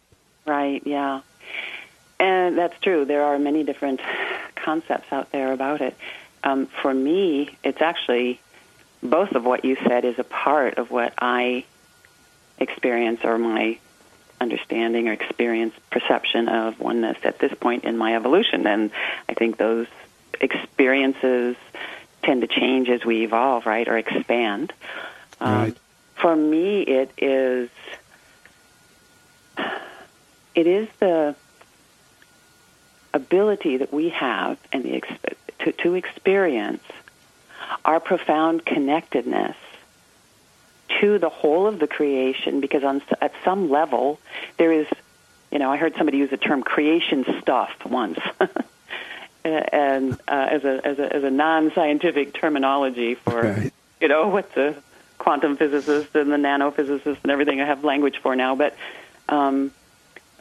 [0.45, 1.21] Right, yeah.
[2.19, 3.05] And that's true.
[3.05, 4.01] There are many different
[4.55, 5.95] concepts out there about it.
[6.43, 8.39] Um, for me, it's actually
[9.01, 11.65] both of what you said is a part of what I
[12.57, 13.79] experience or my
[14.41, 18.67] understanding or experience, perception of oneness at this point in my evolution.
[18.67, 18.91] And
[19.27, 19.87] I think those
[20.39, 21.55] experiences
[22.23, 24.73] tend to change as we evolve, right, or expand.
[25.39, 25.77] Um, right.
[26.15, 27.69] For me, it is
[30.55, 31.35] it is the
[33.13, 35.01] ability that we have and the
[35.59, 36.83] to, to experience
[37.85, 39.55] our profound connectedness
[40.99, 44.19] to the whole of the creation because on at some level
[44.57, 44.87] there is
[45.51, 48.19] you know I heard somebody use the term creation stuff once
[49.43, 53.73] and uh, as a as a as a non-scientific terminology for right.
[54.01, 54.75] you know what the
[55.17, 58.75] quantum physicists and the nanophysicists and everything I have language for now but
[59.27, 59.71] um,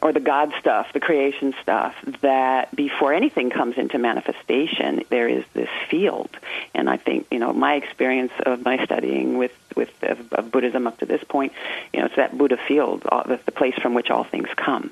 [0.01, 5.43] or the God stuff, the creation stuff, that before anything comes into manifestation, there is
[5.53, 6.29] this field.
[6.73, 10.87] And I think, you know, my experience of my studying with, with of, of Buddhism
[10.87, 11.53] up to this point,
[11.93, 14.91] you know, it's that Buddha field, all, the, the place from which all things come.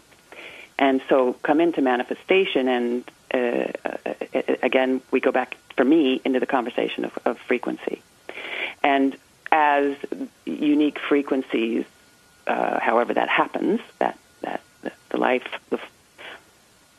[0.80, 4.14] And so come into manifestation, and uh, uh,
[4.62, 8.02] again, we go back, for me, into the conversation of, of frequency.
[8.84, 9.18] And
[9.52, 9.96] as
[10.46, 11.86] unique frequencies,
[12.46, 14.18] uh, however that happens, that
[15.10, 15.80] the life, the,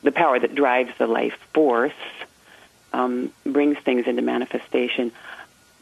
[0.03, 1.91] the power that drives the life force,
[2.93, 5.11] um, brings things into manifestation,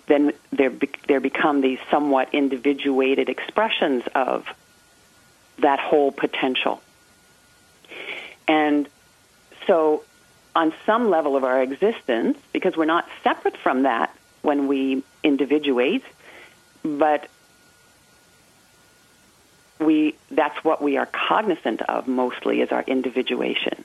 [0.07, 4.45] then there be, there become these somewhat individuated expressions of
[5.59, 6.81] that whole potential.
[8.47, 8.87] And
[9.65, 10.03] so,
[10.55, 16.03] on some level of our existence, because we're not separate from that when we individuate,
[16.83, 17.27] but
[19.79, 23.83] we that's what we are cognizant of mostly is our individuation.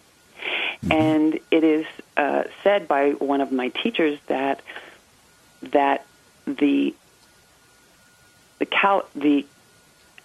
[0.85, 0.93] Mm-hmm.
[0.93, 4.61] And it is uh, said by one of my teachers that
[5.63, 6.05] that
[6.47, 6.95] the
[8.59, 9.47] the cal- the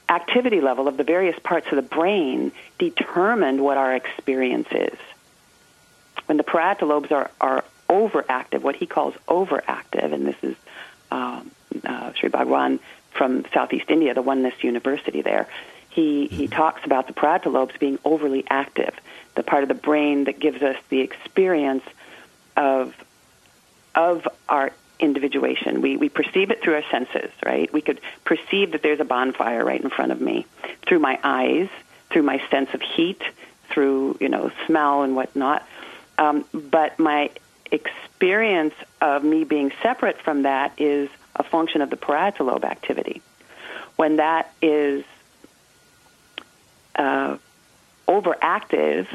[0.10, 4.98] activity level of the various parts of the brain determined what our experience is.
[6.28, 10.56] When the parietal lobes are, are overactive, what he calls overactive, and this is
[11.12, 11.52] um,
[11.84, 12.80] uh, Sri Bhagwan
[13.18, 15.48] from Southeast India, the Oneness University there,
[15.90, 18.94] he he talks about the parietal lobes being overly active,
[19.36, 21.84] the part of the brain that gives us the experience
[22.56, 22.94] of
[23.96, 25.82] of our individuation.
[25.82, 27.72] We we perceive it through our senses, right?
[27.74, 30.46] We could perceive that there's a bonfire right in front of me
[30.88, 31.70] through my eyes,
[32.12, 33.22] through my sense of heat,
[33.70, 35.68] through you know smell and whatnot.
[36.20, 37.32] Um, but my
[37.72, 43.21] experience of me being separate from that is a function of the parietal lobe activity.
[43.95, 45.04] When that is
[46.95, 47.38] uh,
[48.08, 49.08] overactive,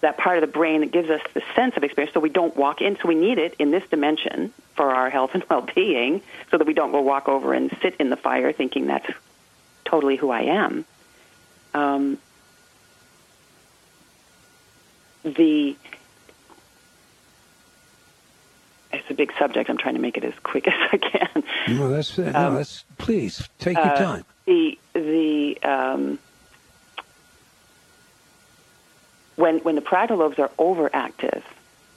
[0.00, 2.56] that part of the brain that gives us the sense of experience so we don't
[2.56, 6.58] walk in so we need it in this dimension for our health and well-being so
[6.58, 9.10] that we don't go walk over and sit in the fire thinking that's
[9.84, 10.84] totally who i am
[11.74, 12.18] um,
[15.24, 15.76] the
[19.08, 19.70] it's a big subject.
[19.70, 21.42] I'm trying to make it as quick as I can.
[21.68, 24.24] No, that's uh, no, um, that's please take your uh, time.
[24.44, 26.18] The the um,
[29.36, 31.42] when when the parietal lobes are overactive,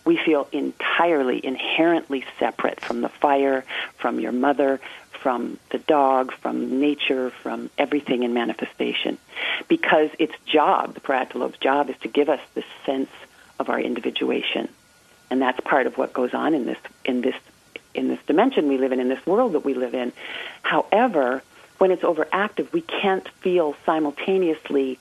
[0.06, 3.66] we feel entirely, inherently separate from the fire,
[3.98, 4.80] from your mother,
[5.12, 9.18] from the dog, from nature, from everything in manifestation,
[9.68, 13.10] because its job, the parietal lobe's job, is to give us the sense
[13.60, 14.70] of our individuation
[15.32, 17.36] and that's part of what goes on in this in this
[17.96, 20.14] in this dimension we live in in this world that we live in.
[20.62, 21.42] However
[21.80, 25.00] when it's overactive we can't feel simultaneously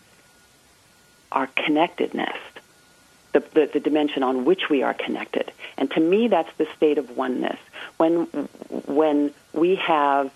[1.31, 2.37] our connectedness
[3.33, 5.53] the, the, the dimension on which we are connected.
[5.77, 7.59] And to me that's the state of oneness.
[7.99, 8.25] When
[8.87, 10.31] when we have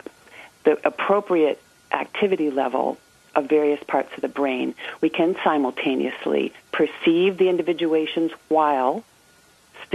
[0.64, 2.98] the appropriate activity level
[3.37, 9.04] of various parts of the brain, we can simultaneously perceive the individuations while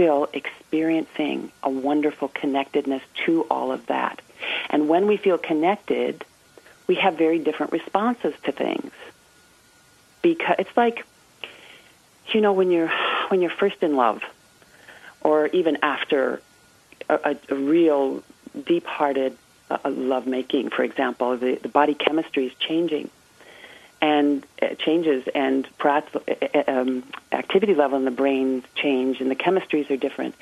[0.00, 4.22] still experiencing a wonderful connectedness to all of that.
[4.70, 6.24] And when we feel connected,
[6.86, 8.92] we have very different responses to things.
[10.22, 11.04] Because it's like,
[12.28, 12.90] you know, when you're
[13.28, 14.22] when you're first in love,
[15.20, 16.40] or even after
[17.10, 18.22] a, a, real
[18.64, 19.36] deep-hearted
[19.70, 23.10] uh, lovemaking, for example, the, the body chemistry is changing
[24.00, 29.36] and uh, changes and uh, uh, um, activity level in the brain change and the
[29.36, 30.34] chemistries are different.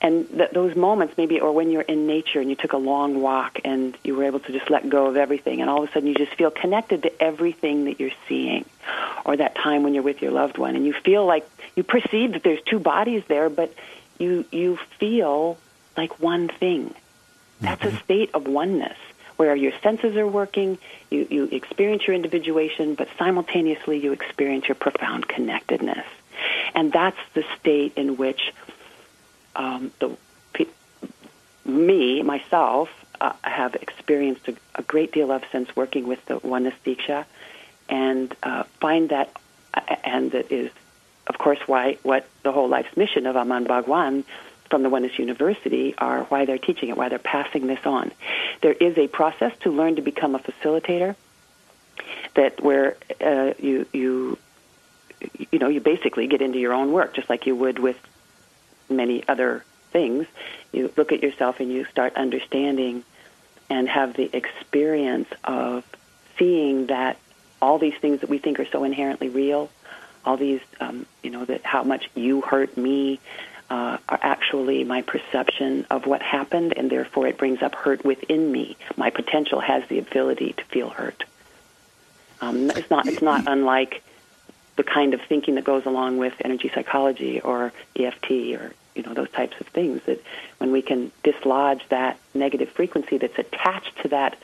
[0.00, 3.20] And th- those moments maybe or when you're in nature and you took a long
[3.20, 5.92] walk and you were able to just let go of everything and all of a
[5.92, 8.64] sudden you just feel connected to everything that you're seeing
[9.24, 10.76] or that time when you're with your loved one.
[10.76, 13.72] And you feel like you perceive that there's two bodies there but
[14.18, 15.58] you you feel
[15.96, 16.94] like one thing.
[17.60, 17.96] That's mm-hmm.
[17.96, 18.96] a state of oneness
[19.42, 20.78] where your senses are working,
[21.10, 26.06] you, you experience your individuation, but simultaneously you experience your profound connectedness.
[26.76, 28.54] And that's the state in which
[29.56, 30.16] um, the
[31.64, 32.88] me, myself,
[33.20, 37.24] uh, have experienced a, a, great deal of since working with the Oneness Diksha,
[37.88, 39.34] and uh, find that,
[39.74, 40.70] uh, and that is,
[41.26, 44.22] of course, why what the whole life's mission of Amma Bhagavan
[44.72, 48.10] from the Oneness University are why they're teaching it, why they're passing this on.
[48.62, 51.14] There is a process to learn to become a facilitator
[52.36, 54.38] that where uh, you you
[55.50, 57.98] you know you basically get into your own work just like you would with
[58.88, 60.26] many other things.
[60.72, 63.04] You look at yourself and you start understanding
[63.68, 65.84] and have the experience of
[66.38, 67.18] seeing that
[67.60, 69.68] all these things that we think are so inherently real,
[70.24, 73.20] all these, um, you know, that how much you hurt me,
[73.72, 78.52] uh, are actually my perception of what happened, and therefore it brings up hurt within
[78.52, 78.76] me.
[78.98, 81.24] My potential has the ability to feel hurt.
[82.42, 83.06] Um, it's not.
[83.08, 84.02] It's not unlike
[84.76, 89.14] the kind of thinking that goes along with energy psychology or EFT or you know
[89.14, 90.02] those types of things.
[90.04, 90.22] That
[90.58, 94.36] when we can dislodge that negative frequency that's attached to that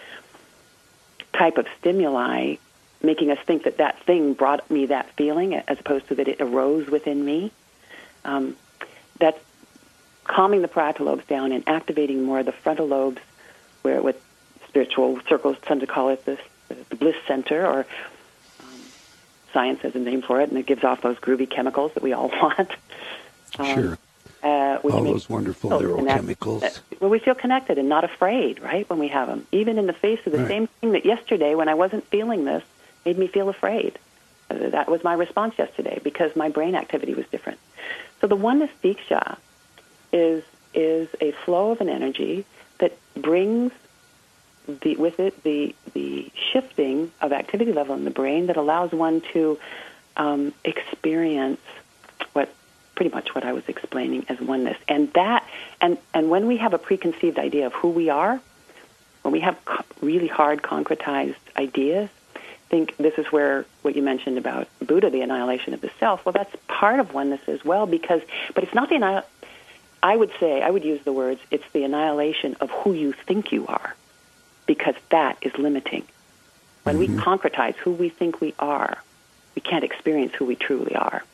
[1.35, 2.55] type of stimuli,
[3.03, 6.41] making us think that that thing brought me that feeling, as opposed to that it
[6.41, 7.53] arose within me.
[8.25, 8.57] Um,
[9.19, 9.39] that's
[10.25, 13.21] calming the parietal lobes down and activating more of the frontal lobes,
[13.83, 14.21] where with
[14.69, 17.87] spiritual circles tend to call it this, the bliss center, or
[18.61, 18.81] um,
[19.53, 22.12] science has a name for it, and it gives off those groovy chemicals that we
[22.12, 22.71] all want.
[23.59, 23.99] Um, sure.
[24.41, 26.62] Uh, all those wonderful neurochemicals.
[26.62, 29.47] Uh, well, we feel connected and not afraid, right, when we have them.
[29.51, 30.49] Even in the face of the right.
[30.49, 32.62] same thing that yesterday, when I wasn't feeling this,
[33.05, 33.99] made me feel afraid.
[34.49, 37.59] Uh, that was my response yesterday because my brain activity was different.
[38.21, 39.37] So the oneness diksha
[40.12, 40.43] is
[40.75, 42.45] is a flow of an energy
[42.79, 43.73] that brings
[44.66, 49.23] the, with it the the shifting of activity level in the brain that allows one
[49.33, 49.59] to
[50.16, 51.61] um, experience
[52.33, 52.53] what
[52.95, 54.77] pretty much what I was explaining as oneness.
[54.89, 55.47] And that
[55.81, 58.41] and and when we have a preconceived idea of who we are,
[59.23, 62.11] when we have co- really hard concretized ideas.
[62.69, 66.27] I think this is where what you mentioned about Buddha, the annihilation of the self.
[66.27, 68.21] Well, that's part of oneness as well, because
[68.55, 69.29] but it's not the annihilation.
[70.03, 71.41] I would say I would use the words.
[71.51, 73.97] It's the annihilation of who you think you are,
[74.66, 76.05] because that is limiting.
[76.83, 77.16] When mm-hmm.
[77.16, 78.99] we concretize who we think we are,
[79.55, 81.25] we can't experience who we truly are.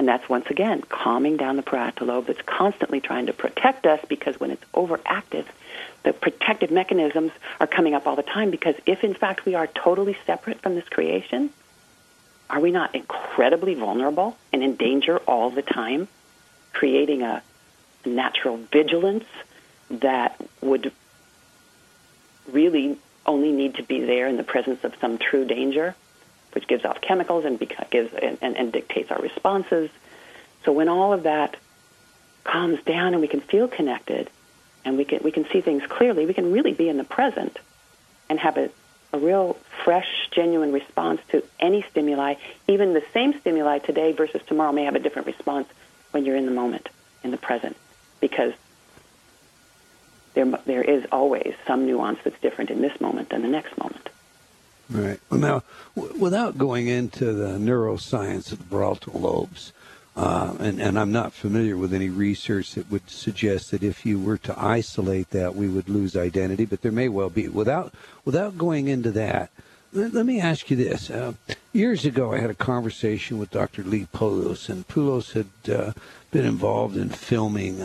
[0.00, 4.00] And that's once again calming down the parietal lobe that's constantly trying to protect us
[4.08, 5.44] because when it's overactive,
[6.04, 9.66] the protective mechanisms are coming up all the time because if in fact we are
[9.66, 11.50] totally separate from this creation,
[12.48, 16.08] are we not incredibly vulnerable and in danger all the time,
[16.72, 17.42] creating a
[18.06, 19.26] natural vigilance
[19.90, 20.92] that would
[22.50, 22.96] really
[23.26, 25.94] only need to be there in the presence of some true danger?
[26.52, 29.90] Which gives off chemicals and gives and, and, and dictates our responses.
[30.64, 31.56] So when all of that
[32.44, 34.30] calms down and we can feel connected
[34.84, 37.58] and we can we can see things clearly, we can really be in the present
[38.28, 38.70] and have a,
[39.12, 42.34] a real fresh, genuine response to any stimuli.
[42.68, 45.68] Even the same stimuli today versus tomorrow may have a different response
[46.12, 46.88] when you're in the moment,
[47.22, 47.76] in the present,
[48.20, 48.52] because
[50.34, 54.08] there there is always some nuance that's different in this moment than the next moment.
[54.90, 55.20] Right.
[55.30, 55.62] Well, now,
[55.94, 59.72] w- without going into the neuroscience of the parietal lobes,
[60.16, 64.18] uh, and, and I'm not familiar with any research that would suggest that if you
[64.18, 67.48] were to isolate that, we would lose identity, but there may well be.
[67.48, 69.50] Without without going into that,
[69.92, 71.08] let, let me ask you this.
[71.08, 71.34] Uh,
[71.72, 73.84] years ago, I had a conversation with Dr.
[73.84, 75.92] Lee Pulos, and Pulos had uh,
[76.32, 77.80] been involved in filming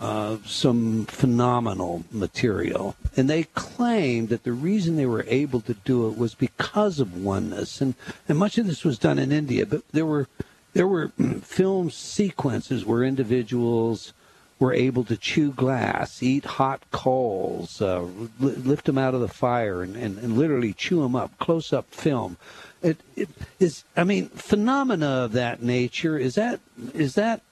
[0.00, 2.94] uh, some phenomenal material.
[3.16, 7.16] And they claimed that the reason they were able to do it was because of
[7.16, 7.80] oneness.
[7.80, 7.94] And,
[8.28, 10.28] and much of this was done in India, but there were
[10.74, 11.08] there were
[11.42, 14.12] film sequences where individuals
[14.58, 18.04] were able to chew glass, eat hot coals, uh,
[18.40, 21.88] lift them out of the fire, and, and, and literally chew them up, close up
[21.92, 22.36] film.
[22.82, 23.28] It, it
[23.60, 26.18] is, I mean, phenomena of that nature.
[26.18, 26.60] Is that
[26.94, 27.42] is that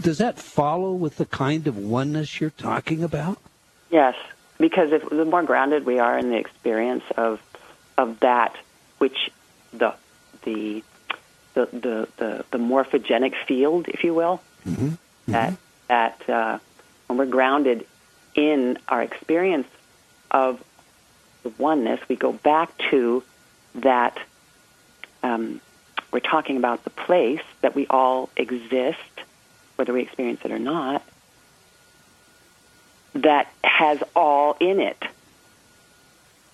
[0.00, 3.38] does that follow with the kind of oneness you're talking about?
[3.90, 4.14] Yes,
[4.58, 7.40] because if the more grounded we are in the experience of
[7.96, 8.56] of that
[8.98, 9.30] which
[9.72, 9.94] the
[10.42, 10.82] the
[11.54, 14.86] the the, the, the morphogenic field, if you will, mm-hmm.
[14.86, 15.32] Mm-hmm.
[15.32, 15.54] that
[15.88, 16.58] that uh,
[17.06, 17.86] when we're grounded
[18.34, 19.68] in our experience
[20.30, 20.62] of
[21.42, 23.22] the oneness, we go back to
[23.76, 24.18] that.
[25.22, 25.60] Um,
[26.10, 28.98] we're talking about the place that we all exist
[29.76, 31.02] whether we experience it or not,
[33.14, 35.02] that has all in it.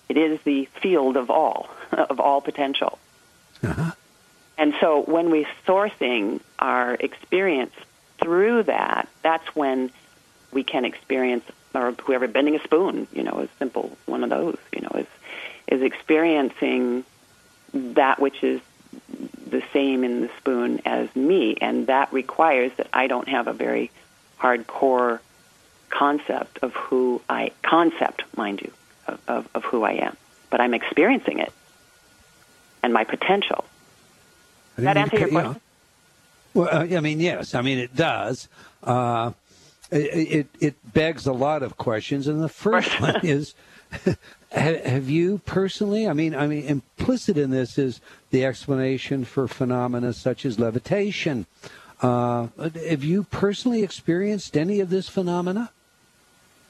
[0.09, 2.99] It is the field of all, of all potential.
[3.63, 3.91] Uh-huh.
[4.57, 7.73] And so when we're sourcing our experience
[8.21, 9.91] through that, that's when
[10.51, 14.57] we can experience, or whoever bending a spoon, you know, is simple one of those,
[14.73, 15.07] you know, is
[15.67, 17.05] is experiencing
[17.73, 18.59] that which is
[19.51, 23.53] the same in the spoon as me, and that requires that I don't have a
[23.53, 23.91] very
[24.39, 25.19] hardcore
[25.89, 28.71] concept of who I concept, mind you,
[29.07, 30.17] of, of, of who I am,
[30.49, 31.53] but I'm experiencing it
[32.83, 33.65] and my potential.
[34.75, 35.61] Does that answer your question?
[36.53, 37.53] well, uh, I mean, yes.
[37.53, 38.47] I mean, it does.
[38.83, 39.31] Uh,
[39.91, 43.53] it, it, it begs a lot of questions, and the first one is
[44.51, 46.07] have you personally?
[46.07, 51.45] I mean, I mean, implicit in this is the explanation for phenomena such as levitation.
[52.01, 55.71] Uh, have you personally experienced any of this phenomena?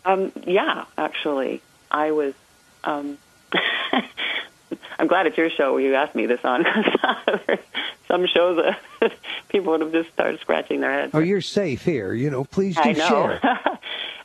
[0.03, 2.34] Um, yeah, actually, I was.
[2.84, 3.17] Um,
[4.99, 6.65] I'm glad it's your show where you asked me this on.
[8.07, 8.63] Some shows
[9.01, 9.13] that
[9.49, 11.11] people would have just started scratching their heads.
[11.13, 12.13] Oh, you're safe here.
[12.13, 13.07] You know, please do I know.
[13.07, 13.80] share.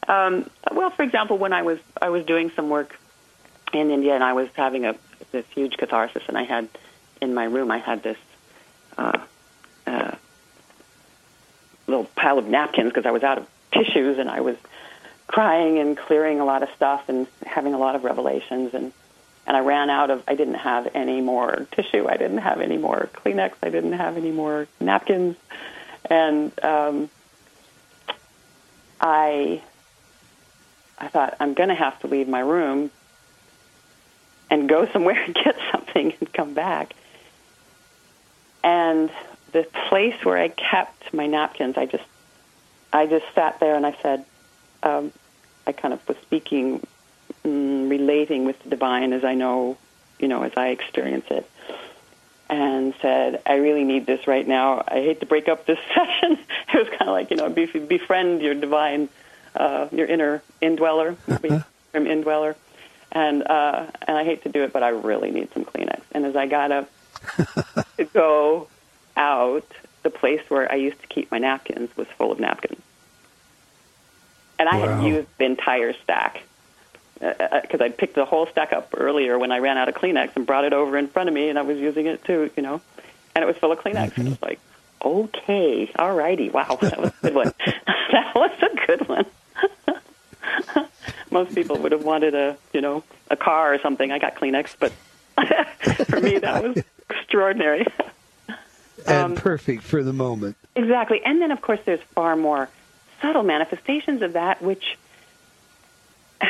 [0.08, 2.98] Um, well, for example, when I was I was doing some work
[3.72, 4.94] in India, and I was having a
[5.32, 6.68] this huge catharsis, and I had
[7.20, 8.18] in my room I had this
[8.96, 9.18] uh,
[9.86, 10.14] uh,
[11.86, 14.56] little pile of napkins because I was out of tissues, and I was
[15.26, 18.92] crying and clearing a lot of stuff and having a lot of revelations and
[19.46, 22.06] and I ran out of I didn't have any more tissue.
[22.08, 23.52] I didn't have any more Kleenex.
[23.62, 25.36] I didn't have any more napkins.
[26.08, 27.10] And um,
[29.00, 29.62] I
[30.98, 32.90] I thought I'm going to have to leave my room
[34.50, 36.94] and go somewhere and get something and come back.
[38.62, 39.10] And
[39.52, 42.04] the place where I kept my napkins, I just,
[42.92, 44.24] I just sat there and I said,
[44.82, 45.12] um,
[45.66, 46.84] I kind of was speaking,
[47.44, 49.76] mm, relating with the divine as I know,
[50.18, 51.48] you know, as I experience it,
[52.48, 54.84] and said, I really need this right now.
[54.86, 56.38] I hate to break up this session.
[56.72, 59.08] it was kind of like, you know, befriend your divine,
[59.56, 61.14] uh, your inner indweller,
[61.92, 62.56] from indweller
[63.12, 66.02] and uh, and I hate to do it, but I really need some Kleenex.
[66.12, 66.90] And as I got up
[67.98, 68.68] to go
[69.16, 69.66] out,
[70.02, 72.80] the place where I used to keep my napkins was full of napkins,
[74.58, 74.96] and I Wow.
[74.98, 76.42] had used the entire stack
[77.18, 80.44] because I'd picked the whole stack up earlier when I ran out of Kleenex and
[80.46, 82.82] brought it over in front of me, and I was using it too, you know,
[83.34, 84.18] and it was full of Kleenex.
[84.18, 84.60] And I was like,
[85.02, 87.52] okay, all righty, wow, that was a good one.
[88.12, 89.24] that was a good one.
[91.30, 94.10] Most people would have wanted a, you know, a car or something.
[94.12, 94.92] I got Kleenex, but
[96.06, 97.86] for me that was extraordinary.
[99.06, 100.56] and Um, perfect for the moment.
[100.74, 101.20] Exactly.
[101.24, 102.68] And then, of course, there's far more
[103.20, 104.96] subtle manifestations of that, which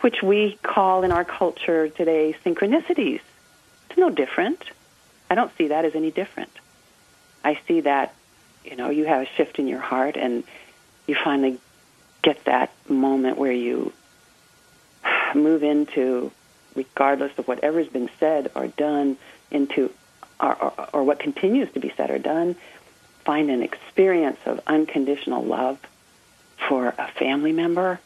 [0.00, 3.20] which we call in our culture today synchronicities.
[3.90, 4.62] It's no different.
[5.30, 6.50] I don't see that as any different.
[7.44, 8.14] I see that,
[8.64, 10.44] you know, you have a shift in your heart and
[11.06, 11.58] you finally
[12.22, 13.92] get that moment where you
[15.34, 16.30] move into,
[16.74, 19.16] regardless of whatever's been said or done,
[19.50, 19.92] into
[20.40, 22.54] or, or, or what continues to be said or done,
[23.24, 25.78] find an experience of unconditional love
[26.68, 28.00] for a family member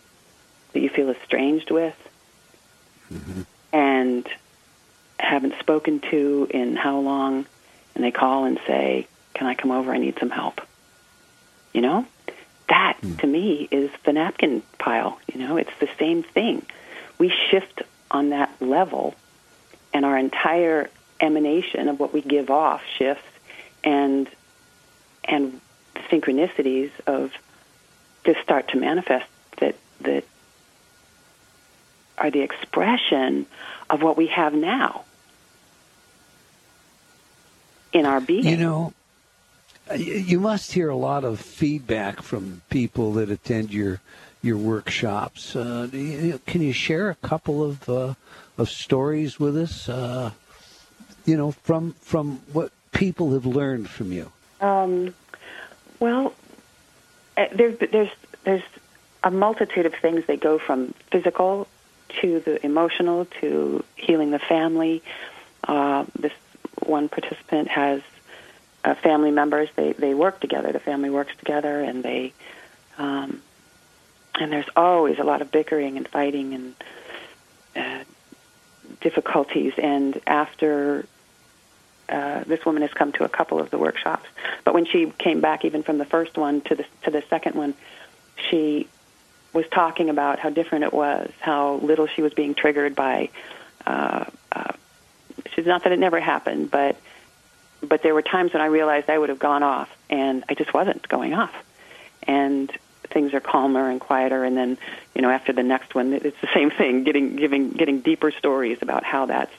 [0.72, 1.96] that you feel estranged with
[3.12, 3.42] mm-hmm.
[3.72, 4.26] and
[5.18, 7.46] haven't spoken to in how long,
[7.94, 9.92] and they call and say, Can I come over?
[9.92, 10.60] I need some help.
[11.72, 12.06] You know?
[12.72, 13.16] That, hmm.
[13.16, 15.20] to me, is the napkin pile.
[15.30, 16.64] You know, it's the same thing.
[17.18, 19.14] We shift on that level,
[19.92, 20.88] and our entire
[21.20, 23.28] emanation of what we give off shifts,
[23.84, 24.26] and
[25.22, 25.60] and
[26.10, 27.32] synchronicities of
[28.24, 30.24] just start to manifest that that
[32.16, 33.44] are the expression
[33.90, 35.04] of what we have now
[37.92, 38.46] in our being.
[38.46, 38.94] You know,
[39.96, 44.00] you must hear a lot of feedback from people that attend your
[44.42, 45.54] your workshops.
[45.54, 48.14] Uh, you- can you share a couple of uh,
[48.58, 49.88] of stories with us?
[49.88, 50.30] Uh,
[51.24, 54.30] you know, from from what people have learned from you.
[54.60, 55.14] Um,
[56.00, 56.34] well,
[57.36, 58.10] uh, there's there's
[58.44, 58.62] there's
[59.24, 61.68] a multitude of things that go from physical
[62.20, 65.02] to the emotional to healing the family.
[65.64, 66.32] Uh, this
[66.84, 68.02] one participant has
[68.84, 69.68] uh, family members.
[69.76, 70.72] They they work together.
[70.72, 72.32] The family works together, and they
[72.98, 73.42] um,
[74.38, 76.74] and there's always a lot of bickering and fighting and
[77.76, 78.04] uh,
[79.00, 79.74] difficulties.
[79.78, 81.06] And after
[82.08, 84.28] uh, this woman has come to a couple of the workshops,
[84.64, 87.54] but when she came back, even from the first one to the to the second
[87.54, 87.74] one,
[88.50, 88.88] she
[89.52, 93.28] was talking about how different it was, how little she was being triggered by.
[93.86, 94.72] Uh, uh,
[95.54, 96.96] she's not that it never happened, but
[97.82, 100.72] but there were times when I realized I would have gone off, and I just
[100.72, 101.54] wasn't going off,
[102.22, 102.70] and
[103.04, 104.78] things are calmer and quieter, and then
[105.14, 108.78] you know after the next one, it's the same thing, getting giving getting deeper stories
[108.82, 109.52] about how that's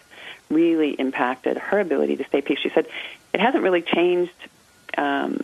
[0.50, 2.60] really impacted her ability to stay peace.
[2.60, 2.88] She said
[3.34, 4.32] it hasn't really changed
[4.98, 5.44] um,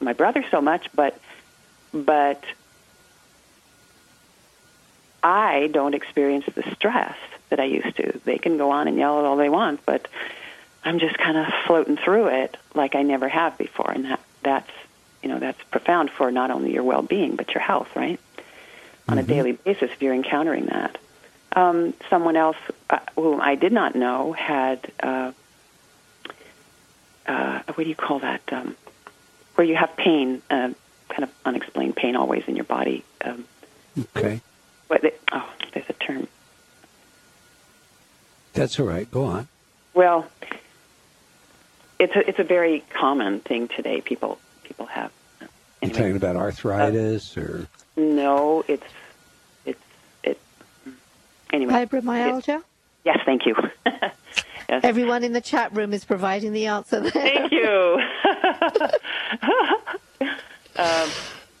[0.00, 1.18] my brother so much, but
[1.92, 2.44] but
[5.22, 7.16] I don't experience the stress
[7.50, 8.20] that I used to.
[8.24, 10.08] They can go on and yell it all they want, but
[10.84, 14.70] I'm just kind of floating through it like I never have before, and that that's
[15.22, 18.18] you know that's profound for not only your well-being but your health, right?
[19.08, 20.96] On a daily basis, if you're encountering that.
[21.52, 22.56] Um, someone else
[22.88, 25.32] uh, whom I did not know had uh,
[27.26, 28.40] uh, what do you call that?
[28.52, 28.76] Um,
[29.56, 30.70] where you have pain, uh,
[31.08, 33.04] kind of unexplained pain, always in your body.
[33.22, 33.44] Um,
[34.16, 34.40] Okay,
[34.86, 36.28] what they, oh, there's a term.
[38.52, 39.10] that's all right.
[39.10, 39.48] Go on.
[39.92, 40.28] Well,
[42.00, 44.00] it's a it's a very common thing today.
[44.00, 45.12] People people have.
[45.40, 45.48] You
[45.82, 48.82] Anyway, talking about arthritis or no, it's
[49.64, 49.80] it's
[50.24, 50.38] it.
[51.52, 52.62] Anyway, Fibromyalgia?
[53.04, 53.54] yes, thank you.
[53.86, 54.12] yes,
[54.68, 57.10] Everyone in the chat room is providing the answer there.
[57.10, 58.00] thank you.
[60.76, 61.08] um,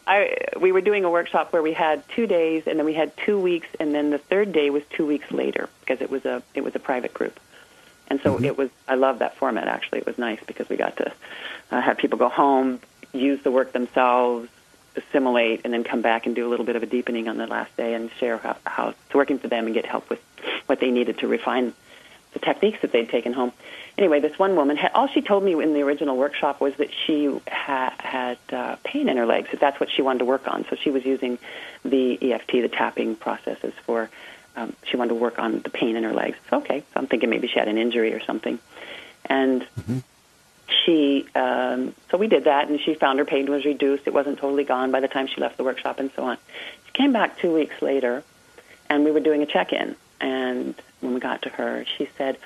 [0.06, 3.16] I we were doing a workshop where we had two days, and then we had
[3.16, 6.42] two weeks, and then the third day was two weeks later because it was a
[6.54, 7.38] it was a private group,
[8.10, 8.68] and so it was.
[8.88, 9.68] I love that format.
[9.68, 11.12] Actually, it was nice because we got to
[11.70, 12.80] uh, have people go home,
[13.12, 14.48] use the work themselves,
[14.96, 17.46] assimilate, and then come back and do a little bit of a deepening on the
[17.46, 20.20] last day and share how, how it's working for them and get help with
[20.66, 21.72] what they needed to refine
[22.32, 23.52] the techniques that they'd taken home.
[23.98, 26.88] Anyway, this one woman had all she told me in the original workshop was that
[27.06, 29.50] she ha- had uh, pain in her legs.
[29.50, 30.64] That that's what she wanted to work on.
[30.70, 31.38] So she was using
[31.84, 34.10] the EFT, the tapping processes for.
[34.56, 36.36] Um, she wanted to work on the pain in her legs.
[36.50, 38.58] So, okay, so I'm thinking maybe she had an injury or something,
[39.26, 39.66] and
[40.84, 41.26] she.
[41.34, 44.06] Um, so we did that, and she found her pain was reduced.
[44.06, 46.38] It wasn't totally gone by the time she left the workshop, and so on.
[46.86, 48.24] She came back two weeks later,
[48.88, 49.96] and we were doing a check-in.
[50.20, 52.36] And when we got to her, she said,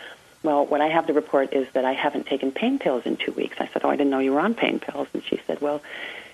[0.42, 3.32] "Well, what I have to report is that I haven't taken pain pills in two
[3.32, 5.60] weeks." I said, "Oh, I didn't know you were on pain pills." And she said,
[5.60, 5.82] "Well,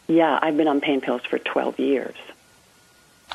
[0.09, 2.17] yeah, I've been on pain pills for 12 years."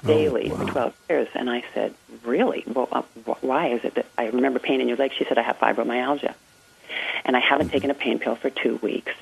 [0.03, 0.65] Daily Oh, wow.
[0.65, 1.27] for 12 years.
[1.35, 1.93] And I said,
[2.23, 2.63] Really?
[2.67, 3.01] Well, uh,
[3.41, 5.11] why is it that I remember pain in your leg?
[5.17, 6.33] She said, I have fibromyalgia.
[7.25, 9.13] And I haven't taken a pain pill for two weeks.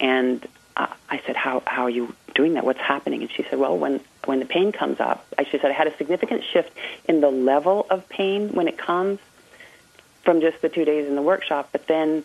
[0.00, 0.46] And
[0.76, 2.64] uh, I said, how, how are you doing that?
[2.64, 3.22] What's happening?
[3.22, 5.96] And she said, Well, when, when the pain comes up, she said, I had a
[5.96, 6.70] significant shift
[7.08, 9.18] in the level of pain when it comes
[10.24, 11.70] from just the two days in the workshop.
[11.72, 12.24] But then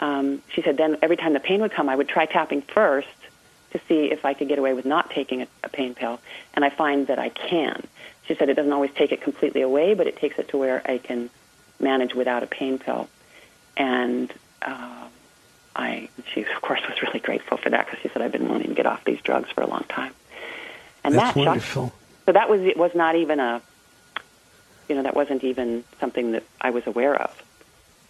[0.00, 3.08] um, she said, then every time the pain would come, I would try tapping first
[3.72, 6.20] to see if I could get away with not taking a, a pain pill,
[6.54, 7.86] and I find that I can.
[8.26, 10.82] She said it doesn't always take it completely away, but it takes it to where
[10.84, 11.30] I can
[11.78, 13.08] manage without a pain pill.
[13.76, 15.06] And uh,
[15.74, 18.68] I, she of course was really grateful for that because she said I've been wanting
[18.68, 20.12] to get off these drugs for a long time.
[21.02, 21.92] And That's that shocked- wonderful.
[22.26, 23.62] so that was it was not even a,
[24.88, 27.42] you know, that wasn't even something that I was aware of.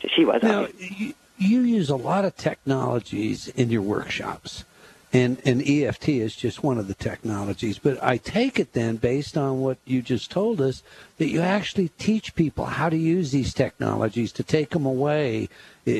[0.08, 0.42] She was.
[0.42, 4.64] Now, you, you use a lot of technologies in your workshops,
[5.12, 7.78] and, and EFT is just one of the technologies.
[7.78, 10.82] But I take it then, based on what you just told us,
[11.18, 15.48] that you actually teach people how to use these technologies to take them away
[15.86, 15.90] uh,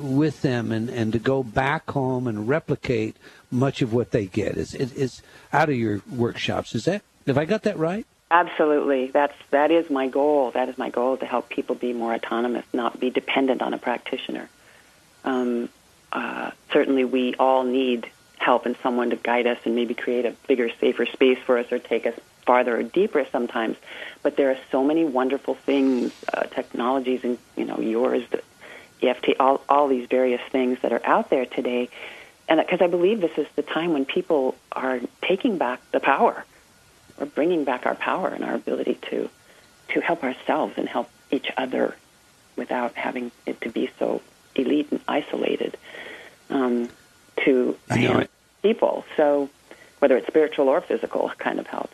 [0.00, 3.16] with them and, and to go back home and replicate
[3.50, 4.56] much of what they get.
[4.56, 6.74] Is, is, is out of your workshops.
[6.74, 8.06] Is that, have I got that right?
[8.30, 9.08] Absolutely.
[9.08, 10.50] That's that is my goal.
[10.50, 13.78] That is my goal to help people be more autonomous, not be dependent on a
[13.78, 14.48] practitioner.
[15.24, 15.68] Um,
[16.10, 18.10] uh, certainly, we all need
[18.46, 21.70] help and someone to guide us and maybe create a bigger, safer space for us
[21.72, 22.14] or take us
[22.46, 23.76] farther or deeper sometimes.
[24.22, 28.42] But there are so many wonderful things, uh, technologies, and you know yours, the
[29.06, 31.88] EFT, all all these various things that are out there today.
[32.48, 36.44] And because I believe this is the time when people are taking back the power
[37.18, 39.28] we're bringing back our power and our ability to
[39.88, 41.94] to help ourselves and help each other
[42.56, 44.20] without having it to be so
[44.54, 45.76] elite and isolated
[46.50, 46.88] um,
[47.44, 48.30] to I know it.
[48.66, 49.04] People.
[49.16, 49.48] So
[50.00, 51.90] whether it's spiritual or physical kind of help.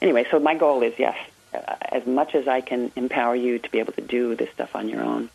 [0.00, 1.16] Anyway, so my goal is yes,
[1.54, 1.58] uh,
[1.98, 4.88] as much as I can empower you to be able to do this stuff on
[4.88, 5.30] your own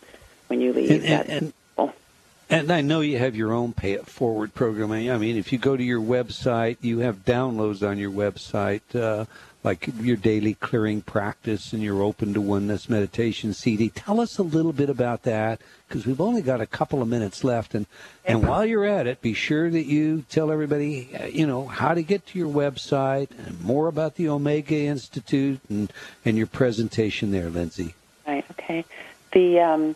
[0.48, 0.92] when you leave.
[0.92, 1.54] And, and, that- and
[2.52, 4.92] And I know you have your own pay it forward program.
[4.92, 9.26] I mean, if you go to your website, you have downloads on your website, uh,
[9.64, 13.90] like your daily clearing practice and your open to oneness meditation CD.
[13.90, 17.44] Tell us a little bit about that because we've only got a couple of minutes
[17.44, 17.76] left.
[17.76, 17.86] And,
[18.24, 22.02] and while you're at it, be sure that you tell everybody, you know, how to
[22.02, 25.92] get to your website and more about the Omega Institute and,
[26.24, 27.96] and your presentation there, Lindsay.
[28.26, 28.46] Right.
[28.52, 28.86] Okay.
[29.34, 29.96] The um,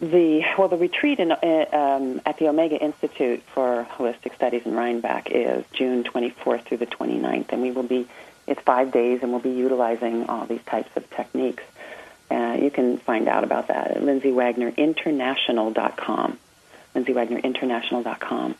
[0.00, 4.74] the well, the retreat in, uh, um, at the Omega Institute for Holistic Studies in
[4.74, 8.06] Rhinebeck is June 24th through the 29th, and we will be.
[8.46, 11.64] It's five days, and we'll be utilizing all these types of techniques.
[12.30, 16.38] Uh, you can find out about that at lindsaywagnerinternational.com.
[16.94, 18.54] lindsaywagnerinternational.com,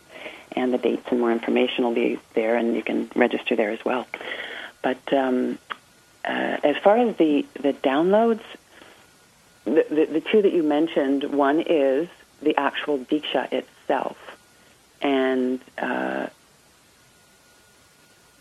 [0.53, 3.84] and the dates and more information will be there, and you can register there as
[3.84, 4.09] well.
[4.82, 5.59] But um,
[6.24, 8.43] uh, as far as the the downloads,
[9.67, 12.09] the, the, the two that you mentioned, one is
[12.41, 14.17] the actual Diksha itself.
[15.03, 16.29] And uh,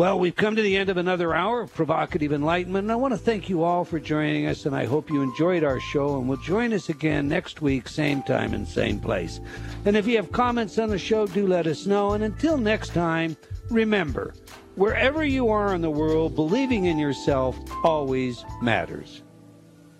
[0.00, 3.12] Well, we've come to the end of another hour of provocative enlightenment, and I want
[3.12, 6.26] to thank you all for joining us, and I hope you enjoyed our show and
[6.26, 9.40] will join us again next week, same time and same place.
[9.84, 12.12] And if you have comments on the show, do let us know.
[12.12, 13.36] And until next time,
[13.68, 14.32] remember,
[14.74, 19.20] wherever you are in the world, believing in yourself always matters.